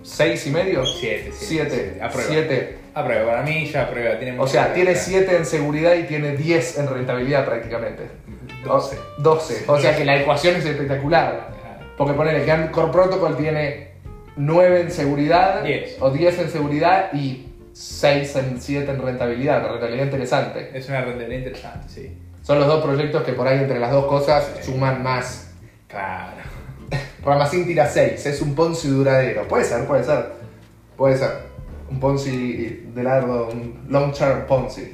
[0.04, 0.86] ¿6 y medio?
[0.86, 1.98] 7, 7.
[2.00, 2.28] Aprueba.
[2.30, 2.78] 7.
[2.94, 4.18] Aprueba, para mí ya aprueba.
[4.18, 5.18] Tiene O sea, tiene gracia.
[5.20, 8.04] 7 en seguridad y tiene 10 en rentabilidad prácticamente.
[8.64, 8.98] 12.
[9.18, 9.64] 12.
[9.66, 11.52] O sea que la ecuación es espectacular.
[11.98, 13.93] Porque ponele que Anchor Protocol tiene
[14.36, 15.96] 9 en seguridad, 10.
[16.00, 20.70] o 10 en seguridad y 6 en 7 en rentabilidad, rentabilidad interesante.
[20.74, 22.18] Es una rentabilidad interesante, sí.
[22.42, 25.50] Son los dos proyectos que por ahí entre las dos cosas suman más.
[25.88, 26.42] Claro.
[27.24, 29.48] Ramacín tira 6, es un Ponzi duradero.
[29.48, 30.32] Puede ser, puede ser.
[30.96, 31.30] Puede ser.
[31.90, 34.92] Un Ponzi de largo, un long term Ponzi.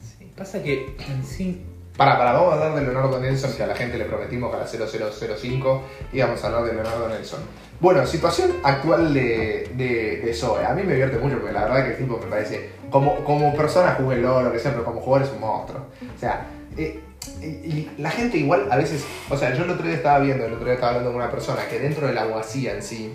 [0.00, 1.64] Sí, Pasa que en sí.
[1.96, 4.56] Para, para, vamos a hablar de Leonardo Nelson, que a la gente le prometimos que
[4.56, 5.82] a la 0005
[6.12, 7.40] íbamos a hablar de Leonardo Nelson.
[7.80, 10.66] Bueno, situación actual de, de, de Zoe.
[10.66, 13.54] A mí me divierte mucho porque la verdad que el tipo me parece, como, como
[13.56, 15.86] persona júguelo, lo que sea, pero como jugador es un monstruo.
[16.14, 17.00] O sea, eh,
[17.40, 20.44] y, y la gente igual a veces, o sea, yo el otro día estaba viendo,
[20.44, 23.14] el otro día estaba hablando con una persona que dentro de la abogacía en sí,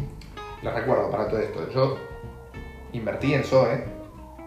[0.63, 1.97] les recuerdo para todo esto, yo
[2.91, 3.83] invertí en Zoe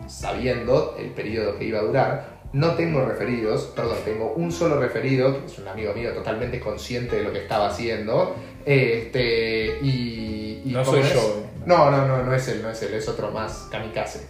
[0.08, 5.40] sabiendo el periodo que iba a durar, no tengo referidos, perdón, tengo un solo referido,
[5.40, 8.34] que es un amigo mío totalmente consciente de lo que estaba haciendo.
[8.64, 11.14] Este, y, y No ¿cómo soy es?
[11.14, 11.44] yo, eh.
[11.66, 14.26] No, no, no, no es él, no es él, es otro más kamikaze.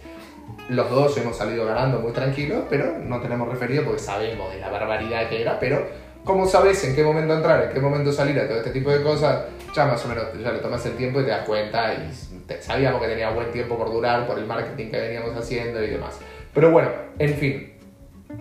[0.69, 4.69] Los dos hemos salido ganando muy tranquilos, pero no tenemos referido porque sabemos de la
[4.69, 5.87] barbaridad que era, pero
[6.23, 9.01] como sabes en qué momento entrar, en qué momento salir a todo este tipo de
[9.01, 12.39] cosas, ya más o menos ya le tomas el tiempo y te das cuenta y
[12.45, 15.87] te- sabíamos que tenía buen tiempo por durar por el marketing que veníamos haciendo y
[15.91, 16.19] demás.
[16.53, 17.73] Pero bueno, en fin,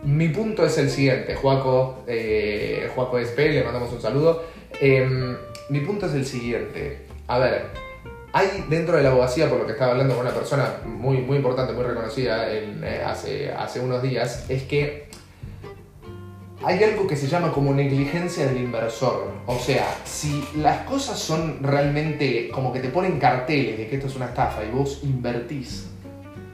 [0.03, 4.43] mi punto es el siguiente, Juaco, eh, Juaco SP, le mandamos un saludo.
[4.81, 5.37] Em,
[5.69, 7.67] mi punto es el siguiente, a ver,
[8.33, 11.37] hay dentro de la abogacía, por lo que estaba hablando con una persona muy, muy
[11.39, 15.09] importante, muy reconocida eh, hace, hace unos días, es que
[16.65, 19.31] hay algo que se llama como negligencia del inversor.
[19.47, 24.09] O sea, si las cosas son realmente como que te ponen carteles de que esto
[24.09, 25.87] es una estafa y vos invertís,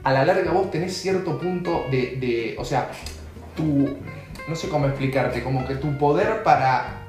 [0.03, 2.91] a la larga vos tenés cierto punto de, de- o sea,
[3.57, 3.97] tu,
[4.47, 7.04] no sé cómo explicarte, como que tu poder para,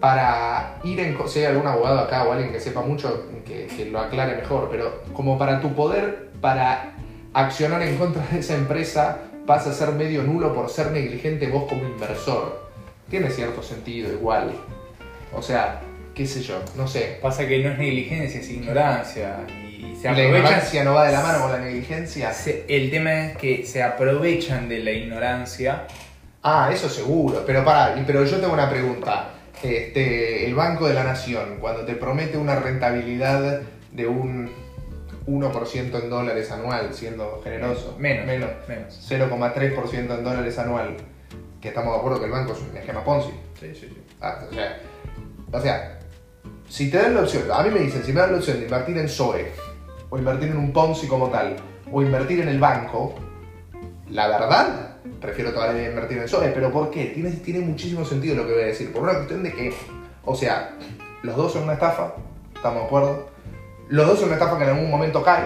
[0.00, 3.86] para ir en, si hay algún abogado acá o alguien que sepa mucho, que, que
[3.86, 6.92] lo aclare mejor, pero como para tu poder para
[7.32, 11.64] accionar en contra de esa empresa pasa a ser medio nulo por ser negligente vos
[11.68, 12.66] como inversor.
[13.08, 14.50] Tiene cierto sentido igual.
[15.32, 15.80] O sea,
[16.14, 17.18] qué sé yo, no sé.
[17.22, 19.36] Pasa que no es negligencia, es ignorancia.
[19.48, 20.36] Y se La aprovechan.
[20.36, 22.32] ignorancia no va de la mano con la negligencia.
[22.32, 25.84] se- el tema es que se aprovechan de la ignorancia.
[26.42, 27.44] Ah, eso seguro.
[27.46, 29.28] Pero pará, pero yo tengo una pregunta.
[29.66, 33.62] Este, el Banco de la Nación, cuando te promete una rentabilidad
[33.92, 34.50] de un
[35.26, 38.26] 1% en dólares anual, siendo generoso, Menos.
[38.26, 39.10] menos Menos.
[39.10, 40.96] 0,3% en dólares anual,
[41.60, 43.32] que estamos de acuerdo que el banco es un esquema Ponzi.
[43.58, 44.02] Sí, sí, sí.
[44.20, 44.78] Ah, o, sea,
[45.52, 45.98] o sea,
[46.68, 48.64] si te dan la opción, a mí me dicen, si me dan la opción de
[48.64, 49.50] invertir en SOE,
[50.10, 51.56] o invertir en un Ponzi como tal,
[51.90, 53.16] o invertir en el banco,
[54.10, 57.06] la verdad, prefiero todavía invertir en SOE, pero ¿por qué?
[57.06, 59.72] Tiene, tiene muchísimo sentido lo que voy a decir, por una cuestión de que,
[60.24, 60.76] o sea,
[61.22, 62.14] los dos son una estafa,
[62.54, 63.28] estamos de acuerdo,
[63.88, 65.44] los dos son una estafa que en algún momento cae,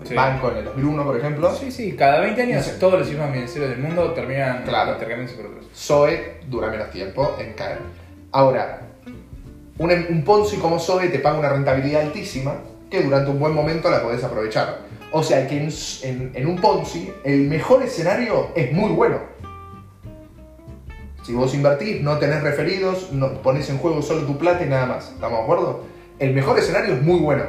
[0.00, 0.14] el Sí.
[0.14, 3.70] banco en el 2001, por ejemplo, Sí, sí, cada 20 años todos los sistemas financieros
[3.70, 4.92] del mundo terminan Claro.
[4.92, 5.66] intercambiándose por otros.
[5.74, 7.78] Zoe dura menos tiempo en caer.
[8.32, 8.80] Ahora,
[9.78, 12.54] un, un Ponzi como Zoe te paga una rentabilidad altísima
[12.90, 14.80] que durante un buen momento la podés aprovechar.
[15.12, 15.68] O sea que en,
[16.02, 19.18] en- en un Ponzi el mejor escenario es muy bueno.
[21.24, 24.86] Si vos invertís, no tenés referidos, no pones en juego solo tu plata y nada
[24.86, 25.08] más.
[25.12, 25.84] ¿Estamos de acuerdo?
[26.18, 27.44] El mejor escenario es muy bueno.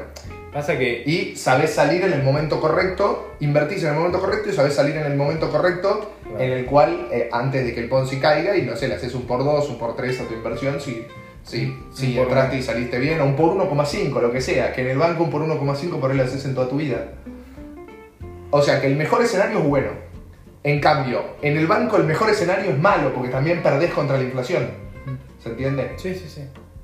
[0.54, 4.54] Pasa que Y sabés salir en el momento correcto, invertís en el momento correcto y
[4.54, 6.40] sabés salir en el momento correcto Claro.
[6.40, 9.14] en el cual, eh, antes de que el Ponzi caiga, y no sé, le haces
[9.14, 11.06] un por dos, un por tres a tu inversión, si,
[11.46, 14.82] si Un por entraste y saliste bien, o un por 1,5, lo que sea, que
[14.82, 17.14] en el banco un por 1,5 por él lo haces en toda tu vida.
[18.50, 19.90] O sea que el mejor escenario es bueno.
[20.64, 24.24] En cambio, en el banco el mejor escenario es malo, porque también perdés contra la
[24.24, 24.68] inflación.
[25.42, 25.94] ¿Se entiende?
[25.98, 26.42] Sí, sí, sí.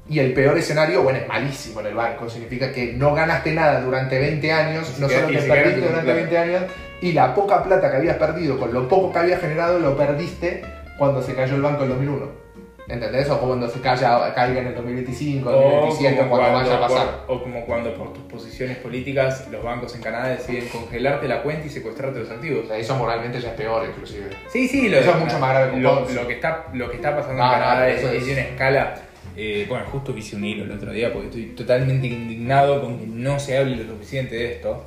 [0.08, 2.30] Y el peor escenario, bueno, es malísimo en el banco.
[2.30, 6.14] Significa que no ganaste nada durante 20 años, Y no solo queda perdiste durante plata.
[6.14, 6.64] 20 años,
[7.02, 10.62] y la poca plata que habías perdido con lo poco que habías generado, lo perdiste
[11.00, 12.41] cuando se cayó el banco en 2001.
[12.88, 13.30] ¿Entendés?
[13.30, 16.88] O cuando se caiga, caiga en el 2025, O 2027, como cuando, cuando, vaya a
[16.88, 17.26] pasar.
[17.28, 21.42] por- o como cuando por tus posiciones políticas los bancos en Canadá deciden congelarte la
[21.42, 22.66] cuenta y secuestrarte los activos.
[22.66, 24.30] O sea, eso moralmente ya es peor, inclusive.
[24.50, 27.16] Sí, sí, lo, Eso es mucho más grave lo, lo que está Lo que está
[27.16, 28.96] pasando en Canadá es, es- de una escala.
[29.38, 33.06] eh, bueno, justo hice un hilo el otro día porque estoy totalmente indignado con que
[33.06, 34.86] no se hable lo suficiente de esto.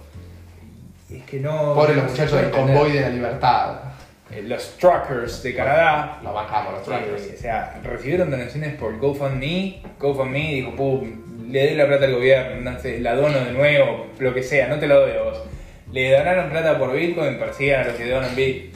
[1.08, 1.74] Y es que no.
[1.74, 3.76] Pobres los no muchachos del convoy de la libertad.
[4.34, 6.20] Eh, Los truckers de Canadá.
[6.22, 6.88] Lo bancamos, los.
[6.88, 9.82] Eh, o sea, recibieron donaciones por GoFundMe.
[9.98, 14.06] GoFundMe dijo, pum, le doy la plata al gobierno, no sé, la dono de nuevo,
[14.18, 15.42] lo que sea, no te la doy a vos.
[15.92, 18.74] Le donaron plata por Bitcoin, persigan a los que donan Bitcoin.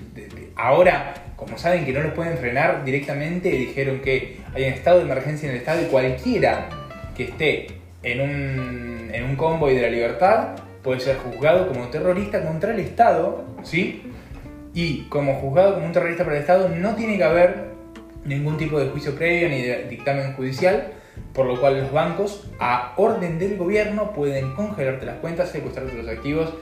[0.55, 5.05] Ahora, como saben que no los pueden frenar directamente, dijeron que hay un estado de
[5.05, 6.69] emergencia en el estado y cualquiera
[7.17, 7.67] que esté
[8.03, 12.81] en un, en un convoy de la libertad puede ser juzgado como terrorista contra el
[12.81, 14.03] Estado, ¿sí?
[14.79, 17.65] Y como juzgado como un terrorista para el Estado no tiene que haber
[18.25, 20.93] ningún tipo de juicio previo ni de dictamen judicial,
[21.35, 26.07] por lo cual los bancos, a orden del gobierno, pueden congelarte las cuentas, secuestrarte los
[26.07, 26.55] activos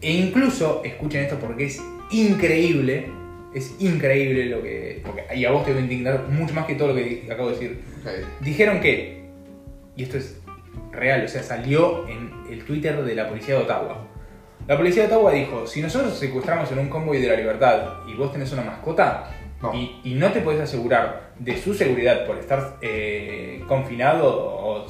[0.00, 3.10] e incluso, escuchen esto porque es increíble,
[3.52, 5.02] es increíble lo que...
[5.04, 7.50] Porque, y a vos te voy a indignar mucho más que todo lo que acabo
[7.50, 7.80] de decir.
[8.40, 9.24] Dijeron que,
[9.94, 10.40] y esto es
[10.90, 14.08] real, o sea, salió en el Twitter de la policía de Ottawa.
[14.68, 18.14] La policía de Ottawa dijo, si nosotros secuestramos en un convoy de la libertad y
[18.14, 19.30] vos tenés una mascota
[19.62, 19.74] No.
[19.74, 24.86] y, y no te podés asegurar de su seguridad por estar eh, confinado o,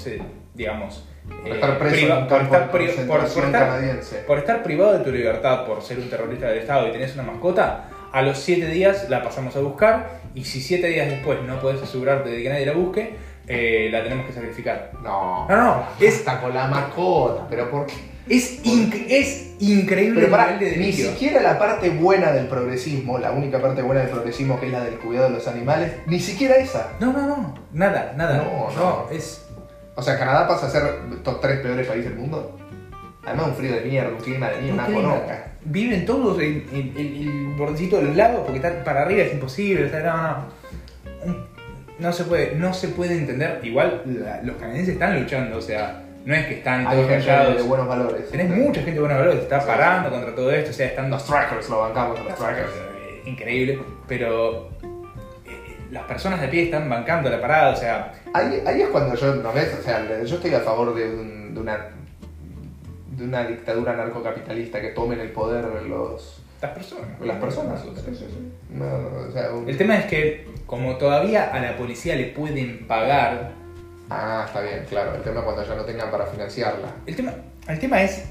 [0.54, 2.80] digamos, Por eh, estar preso priva- en un por estar por-
[3.24, 4.16] estar- canadiense.
[4.26, 7.22] por estar privado de tu libertad por ser un terrorista del Estado y tenés una
[7.22, 11.60] mascota, a los 7 días la pasamos a buscar y si 7 días después no
[11.60, 13.14] podés asegurarte de que nadie la busque,
[13.46, 14.90] eh, la tenemos que sacrificar.
[15.02, 17.94] No, No, no, es- Está con la mascota, pero ¿por qué?
[18.28, 22.46] Es, inc- es increíble Pero el para, nivel de ni siquiera la parte buena del
[22.46, 25.92] progresismo, la única parte buena del progresismo que es la del cuidado de los animales,
[26.06, 26.92] ni siquiera esa.
[27.00, 28.36] No, no, no, nada, nada.
[28.36, 29.10] No, No, no.
[29.10, 29.44] es...
[29.94, 30.82] O sea, Canadá pasa a ser
[31.24, 32.56] top 3 peores países del mundo.
[33.26, 35.52] Además, un frío de mierda, un clima de mierda, una nada.
[35.64, 39.32] Viven todos en, en- en el bordecito de los lagos porque estar para arriba es
[39.34, 39.86] imposible.
[39.86, 41.48] O sea, no, no.
[41.98, 43.58] No se puede, no se puede entender.
[43.64, 47.26] Igual la- los canadienses están luchando, o sea, no es que están Hay todos gente
[47.26, 47.56] callados.
[47.56, 48.30] de buenos valores.
[48.30, 49.66] Tenés mucha gente de buenos valores, está Sí.
[49.66, 52.70] parando contra todo esto, o sea, están Los trackers, lo bancamos, los trackers.
[52.70, 54.68] Eh, increíble, pero
[55.46, 59.14] eh, las personas de pie están bancando la parada, o sea, Ahí, ahí es cuando
[59.14, 59.74] yo, ¿no ves?
[59.80, 61.78] O sea, yo estoy a favor de, un- de una
[63.16, 67.08] de una dictadura narcocapitalista que tomen el poder los, las personas.
[67.20, 67.82] las personas.
[68.70, 68.84] No,
[69.28, 73.52] o sea, un- El tema es que como todavía a la policía le pueden pagar,
[74.10, 75.14] Ah, está bien, claro.
[75.14, 76.94] El tema es cuando ya no tengan para financiarla.
[77.06, 77.34] el tema,
[77.68, 78.24] el tema es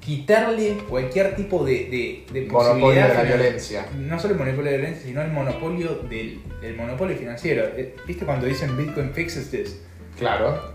[0.00, 3.86] quitarle cualquier tipo de, de, de Monopolio de la violencia.
[3.94, 7.64] No solo el monopolio de la violencia, sino el monopolio del el monopolio financiero.
[7.76, 9.82] Eh, ¿Viste cuando dicen Bitcoin fixes this?
[10.18, 10.72] Claro.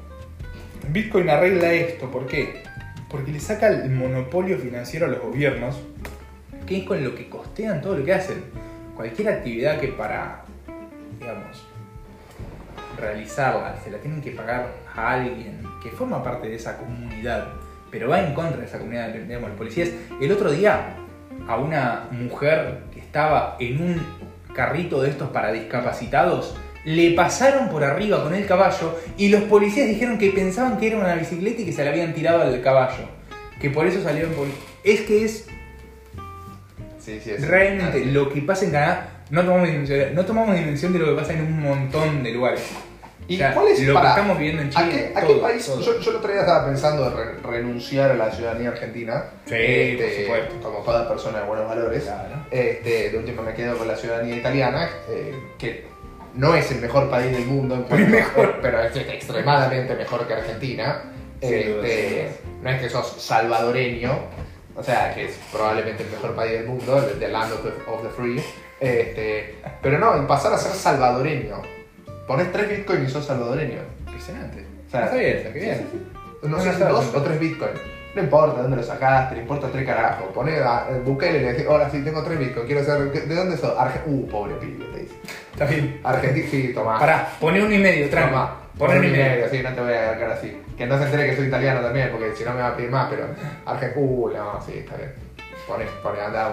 [0.90, 2.62] Bitcoin arregla esto, ¿por qué?
[3.10, 5.78] Porque le saca el monopolio financiero a los gobiernos,
[6.68, 8.44] que es con lo que costean todo lo que hacen.
[8.96, 10.44] Cualquier actividad que para,
[11.20, 11.66] digamos,
[12.98, 17.48] realizarla se la tienen que pagar a alguien que forma parte de esa comunidad,
[17.92, 19.90] pero va en contra de esa comunidad, digamos, los policías.
[20.22, 20.96] El otro día,
[21.48, 24.02] a una mujer que estaba en un
[24.54, 29.88] carrito de estos para discapacitados, le pasaron por arriba con el caballo y los policías
[29.88, 33.06] dijeron que pensaban que era una bicicleta y que se la habían tirado al caballo.
[33.60, 34.52] Que por eso salieron poli-
[34.84, 35.48] Es que es
[37.00, 37.48] Sí, sí, es.
[37.48, 39.10] realmente lo que pasa en Canadá.
[39.34, 42.62] No tomamos dimensión, no tomamos dimensión de lo que pasa en un montón de lugares.
[43.28, 44.92] ¿Y O sea, cuál es lo para- que estamos viviendo en ¿A Chile?
[44.92, 45.66] qué, a qué todo, país?
[45.66, 45.82] todo.
[45.82, 49.24] Yo, yo el otro día estaba pensando en re- renunciar a la ciudadanía argentina.
[49.46, 50.60] Sí, por supuesto.
[50.62, 52.04] Como toda persona de buenos valores.
[52.04, 52.46] Claro.
[52.52, 55.88] Este, de último me quedo con la ciudadanía italiana, eh, que
[56.36, 58.60] no es el mejor país del mundo, en cuanto- mejor.
[58.62, 61.06] pero es extremadamente mejor que Argentina.
[61.42, 62.30] Este,
[62.62, 64.16] no es que sos salvadoreño,
[64.76, 67.70] o sea, que es probablemente el mejor país del mundo, el the land of the,
[67.90, 68.42] of the free.
[68.84, 71.62] Este, pero no, en pasar a ser salvadoreño.
[72.28, 73.80] Pones tres bitcoins y sos salvadoreño.
[74.06, 74.66] Impresionante.
[74.88, 75.76] O sea, está bien, está bien.
[75.78, 76.00] Sí, sí,
[76.42, 76.48] sí.
[76.48, 77.20] No sé No, si no, dos no.
[77.20, 77.80] o tres bitcoins.
[78.16, 80.28] No importa dónde lo sacaste, no importa tres carajos.
[80.34, 83.36] Poné a eh, Bukele y le decís, ahora sí tengo tres bitcoins, quiero saber, ¿de
[83.36, 83.76] dónde sos?
[83.76, 85.16] Arge- uh, pobre pibe, te dice.
[85.54, 86.00] Está bien.
[86.04, 87.00] Argentina, sí, tomá.
[87.00, 88.36] Pará, poné uno y medio, tranqui.
[88.78, 89.50] Poné uno y medio.
[89.50, 90.62] sí, no te voy a agarrar así.
[90.78, 92.92] Que no se entere que soy italiano también, porque si no me va a pedir
[92.92, 93.28] más, pero
[93.66, 95.14] Argentina, uh, no, sí, está bien.
[95.68, 96.52] Poné, poné, anda,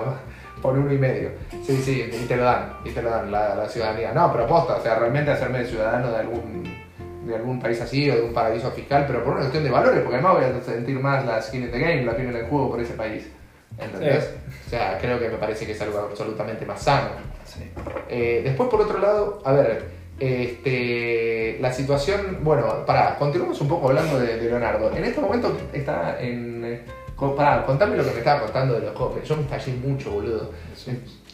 [0.63, 1.31] Poné uno y medio.
[1.65, 4.13] Sí, sí, y te lo dan, y te lo dan la, la ciudadanía.
[4.13, 6.81] No, pero posta, o sea, realmente hacerme ciudadano de algún
[7.27, 10.01] de algún país así o de un paraíso fiscal, pero por una cuestión de valores,
[10.01, 12.47] porque además voy a sentir más la skin in the game, la piel en el
[12.47, 13.31] juego por ese país.
[13.79, 14.31] ¿Entendés?
[14.67, 17.11] O sea, creo que me parece que es algo absolutamente más sano.
[17.45, 17.71] Sí.
[18.09, 19.85] Eh, después, por otro lado, a ver,
[20.19, 24.95] este, la situación, bueno, para, continuamos un poco hablando de, de Leonardo.
[24.95, 26.83] En este momento está en...
[27.21, 29.23] eh, Pará, contame lo que me estaba contando de los juegos.
[29.29, 30.51] Yo me estallé mucho, boludo.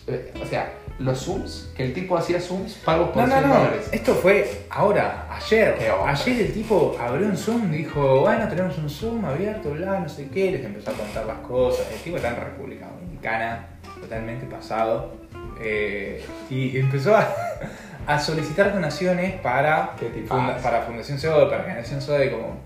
[0.08, 3.48] Eh, O sea, los Zooms, que el tipo hacía Zooms pagos por No, no, 100
[3.48, 3.54] no.
[3.56, 3.88] dólares.
[3.92, 5.76] Esto fue ahora, ayer.
[6.06, 10.08] Ayer el tipo abrió un Zoom y dijo, bueno, tenemos un Zoom abierto, bla, no
[10.08, 10.52] sé qué.
[10.52, 11.86] Les empezó a contar las cosas.
[11.92, 13.66] El tipo está en República Dominicana,
[14.00, 15.12] totalmente pasado.
[15.60, 17.28] Eh, y empezó a,
[18.06, 19.96] a solicitar donaciones para,
[20.28, 22.60] funda- para Fundación SODE, para Generación SODE, como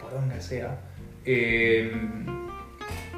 [0.00, 0.78] por donde sea.
[1.24, 1.92] Eh,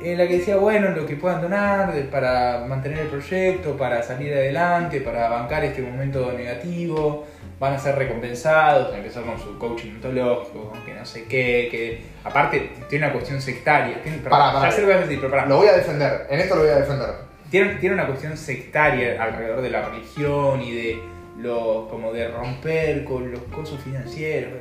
[0.02, 4.34] en la que decía, bueno, lo que puedan donar para mantener el proyecto, para salir
[4.34, 7.26] adelante, para bancar este momento negativo,
[7.58, 8.94] van a ser recompensados.
[8.94, 14.02] Empezó con su coaching ontológico, que no sé qué, que aparte tiene una cuestión sectaria.
[14.02, 14.68] Tiene, Pará, pará.
[14.68, 15.46] ya sé lo vas a decir, pero pará.
[15.46, 17.08] Lo voy a defender, en esto lo voy a defender.
[17.50, 20.98] Tiene, tiene una cuestión sectaria alrededor de la religión y de
[21.38, 24.52] lo, como de romper con los costos financieros,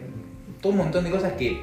[0.61, 1.61] todo un montón de cosas que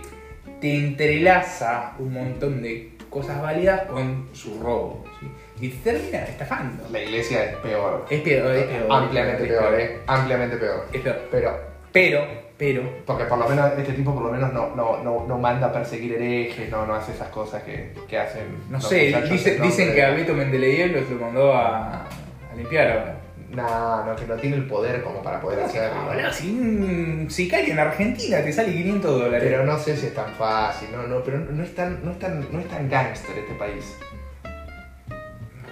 [0.61, 5.05] te entrelaza un montón de cosas válidas con su robo.
[5.21, 5.27] ¿sí?
[5.67, 6.85] Y te termina estafando.
[6.91, 8.07] La iglesia es peor.
[8.09, 8.87] Es peor, es peor.
[8.91, 9.99] Ampliamente es peor, ¿eh?
[10.07, 10.87] Ampliamente peor.
[10.93, 11.17] Es peor.
[11.31, 11.59] Pero,
[11.93, 12.25] Pero,
[12.57, 15.67] pero, porque por lo menos este tipo por lo menos no, no, no, no manda
[15.69, 18.45] a perseguir herejes, no, no hace esas cosas que, que hacen.
[18.69, 23.17] no sé, dice- dicen que a Beto Mendeleev los lo mandó a, a limpiar ahora.
[23.51, 26.05] No, no, que no tiene el poder como para poder hacerlo.
[26.05, 29.48] Boludo, si un sicario en Argentina te sale 500 dólares.
[29.51, 32.18] Pero no sé si es tan fácil, no, no, pero no es tan, no es
[32.18, 33.96] tan, no es tan gángster este país.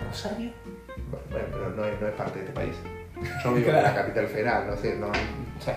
[0.09, 0.51] ¿Rosario?
[1.31, 2.75] Bueno, pero no es, no es parte de este país.
[3.45, 5.77] Yo vivo en la capital federal, no sé, no, o sea,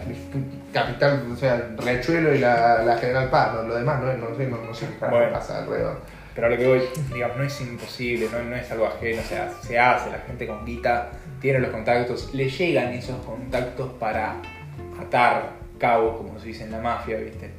[0.72, 4.48] capital, o sea, Riachuelo y la, la General Paz, no, lo demás no, no sé,
[4.48, 5.32] no, no sé qué Bueno.
[5.32, 6.02] pasa alrededor.
[6.36, 6.82] Pero a lo que voy,
[7.14, 10.48] digamos, no es imposible, no, no es algo ajeno, o sea, se hace, la gente
[10.48, 11.10] con guita
[11.42, 14.36] tiene los contactos, le llegan esos contactos para
[15.02, 17.50] atar cabos, como se dice en la mafia, ¿viste?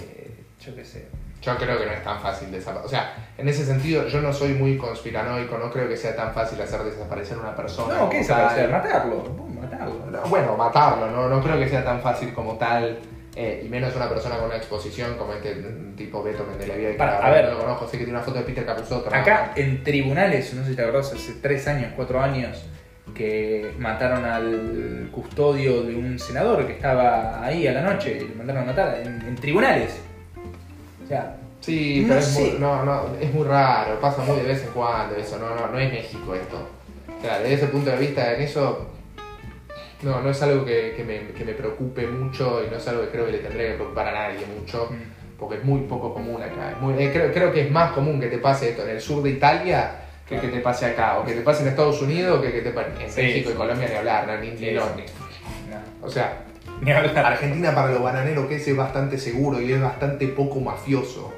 [0.00, 0.30] Eh,
[0.64, 1.06] yo qué sé.
[1.40, 2.86] Yo creo que no es tan fácil desaparecer.
[2.86, 6.34] O sea, en ese sentido, yo no soy muy conspiranoico, no creo que sea tan
[6.34, 7.94] fácil hacer desaparecer una persona.
[7.94, 8.68] No, ¿qué hacer?
[8.68, 9.22] Matarlo,
[9.60, 10.06] matarlo.
[10.10, 12.98] No, Bueno, matarlo, no, no creo que sea tan fácil como tal.
[13.36, 16.90] eh, y menos una persona con una exposición como este mm, tipo Beto Mendelevia.
[16.90, 17.44] que Para, a ver.
[17.44, 19.14] no lo conozco, sé que tiene una foto de Peter Capusotto.
[19.14, 22.64] Acá en tribunales, no sé si te acordás, hace tres años, cuatro años,
[23.14, 28.34] que mataron al custodio de un senador que estaba ahí a la noche y lo
[28.36, 30.00] mandaron a matar en, en tribunales.
[31.04, 32.40] O sea, Sí, No pero es, sé.
[32.40, 35.66] muy, no, no, es muy raro, pasa muy de vez en cuando eso, no, no,
[35.72, 36.56] no es México esto.
[37.18, 38.86] O sea, desde ese punto de vista, en eso,
[40.02, 43.02] no, no es algo que, que me, que me preocupe mucho y no es algo
[43.02, 44.88] que creo que le tendría que preocupar a nadie mucho,
[45.36, 46.70] porque es muy poco común acá.
[46.76, 49.00] Es muy- eh, creo, creo que es más común que te pase esto en el
[49.00, 49.90] sur de Italia
[50.28, 52.70] que que te pase acá, o que te pase en Estados Unidos que que te
[52.70, 53.54] pase en Sí, México y.
[53.54, 54.82] Colombia ni hablar, no, ni, ni no,
[56.02, 56.44] O sea,
[56.82, 56.90] ni.
[56.92, 61.32] Argentina para los bananeros que es, es bastante seguro y es bastante poco mafioso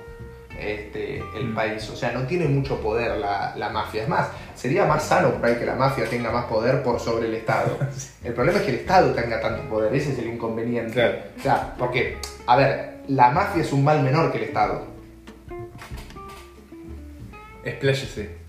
[0.58, 1.54] este, el Mm.
[1.54, 1.88] país.
[1.88, 4.02] O sea, no tiene mucho poder la, la mafia.
[4.02, 7.28] Es más, sería más sano por ahí que la mafia tenga más poder por sobre
[7.28, 7.78] el Estado.
[8.24, 10.92] El problema es que el Estado tenga tanto poder, ese es el inconveniente.
[10.92, 11.18] Claro.
[11.38, 14.84] O sea, porque, a ver, la mafia es un mal menor que el Estado.
[17.64, 18.39] Expláyese.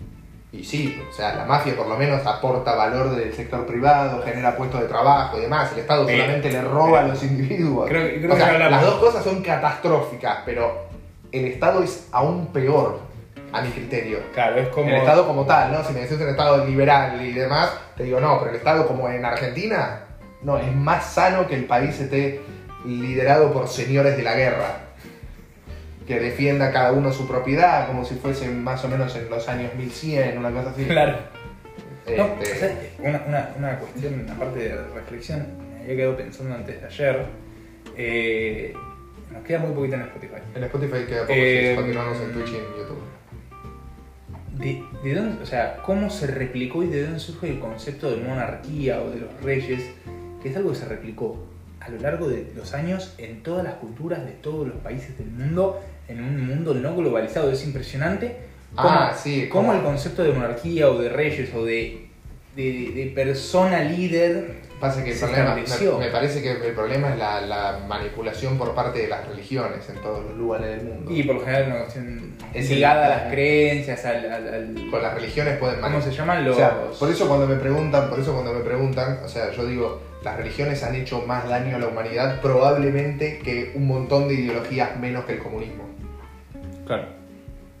[0.52, 4.54] Y sí, o sea, la mafia por lo menos aporta valor del sector privado, genera
[4.54, 5.72] puestos de trabajo y demás.
[5.72, 7.88] El Estado Pero- solamente le roba a pero- los individuos.
[7.88, 10.86] Creo creo o sea, que las dos cosas son catastróficas, pero
[11.32, 13.00] el Estado es aún peor,
[13.50, 14.18] a mi criterio.
[14.34, 14.88] Claro, es como.
[14.88, 15.82] El Estado como tal, ¿no?
[15.84, 19.08] Si me decís un Estado liberal y demás, te digo no, pero el Estado como
[19.08, 20.00] en Argentina,
[20.42, 22.40] no, es más sano que el país esté
[22.84, 24.66] liderado por señores de la guerra.
[26.14, 29.74] Que defienda cada uno su propiedad, como si fuese más o menos en los años
[29.76, 30.84] 1100, una cosa así.
[30.84, 31.16] Claro.
[32.16, 35.46] No, Este, o sea, una, una, una cuestión, aparte de reflexión,
[35.76, 37.26] me había quedado pensando antes de ayer.
[37.96, 38.74] eh,
[39.32, 40.34] nos queda muy poquito en Spotify.
[40.54, 43.02] en Spotify queda poco, Eh, sí, continuamos en Twitch y en YouTube.
[44.58, 48.18] ¿De, de dónde, o sea, cómo se replicó y de dónde surge el concepto de
[48.22, 49.82] monarquía o de los reyes?
[50.42, 51.46] Que es algo que se replicó
[51.80, 55.28] a lo largo de los años en todas las culturas de todos los países del
[55.28, 57.50] mundo, en un mundo no globalizado.
[57.50, 58.36] Es impresionante
[58.74, 62.06] cómo, Ah, sí, cómo como- el concepto de monarquía o de reyes o de,
[62.56, 67.16] de, de persona líder Pasa que el problema, me, me parece que el problema es
[67.16, 71.12] la, la manipulación por parte de las religiones en todos los lugares del mundo.
[71.12, 74.24] y por lo general una cuestión Es ligada el- a las creencias, al...
[74.32, 76.12] al- al- Con las religiones pueden ¿Cómo manipular.
[76.12, 76.56] se llaman los...?
[76.56, 79.64] O sea, por eso cuando me preguntan, por eso cuando me preguntan, o sea, yo
[79.66, 84.34] digo, las religiones han hecho más daño a la humanidad probablemente que un montón de
[84.34, 85.84] ideologías menos que el comunismo.
[86.92, 87.08] Claro.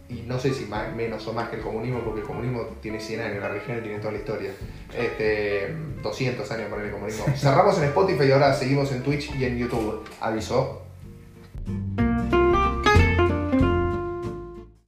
[0.08, 2.98] Y no sé si más, menos o más que el comunismo, porque el comunismo tiene
[2.98, 4.50] 100 años, la religión tiene toda la historia.
[4.96, 7.26] Este, 200 años por el comunismo.
[7.36, 10.02] Cerramos en Spotify y ahora seguimos en Twitch y en YouTube.
[10.20, 10.82] Avisó.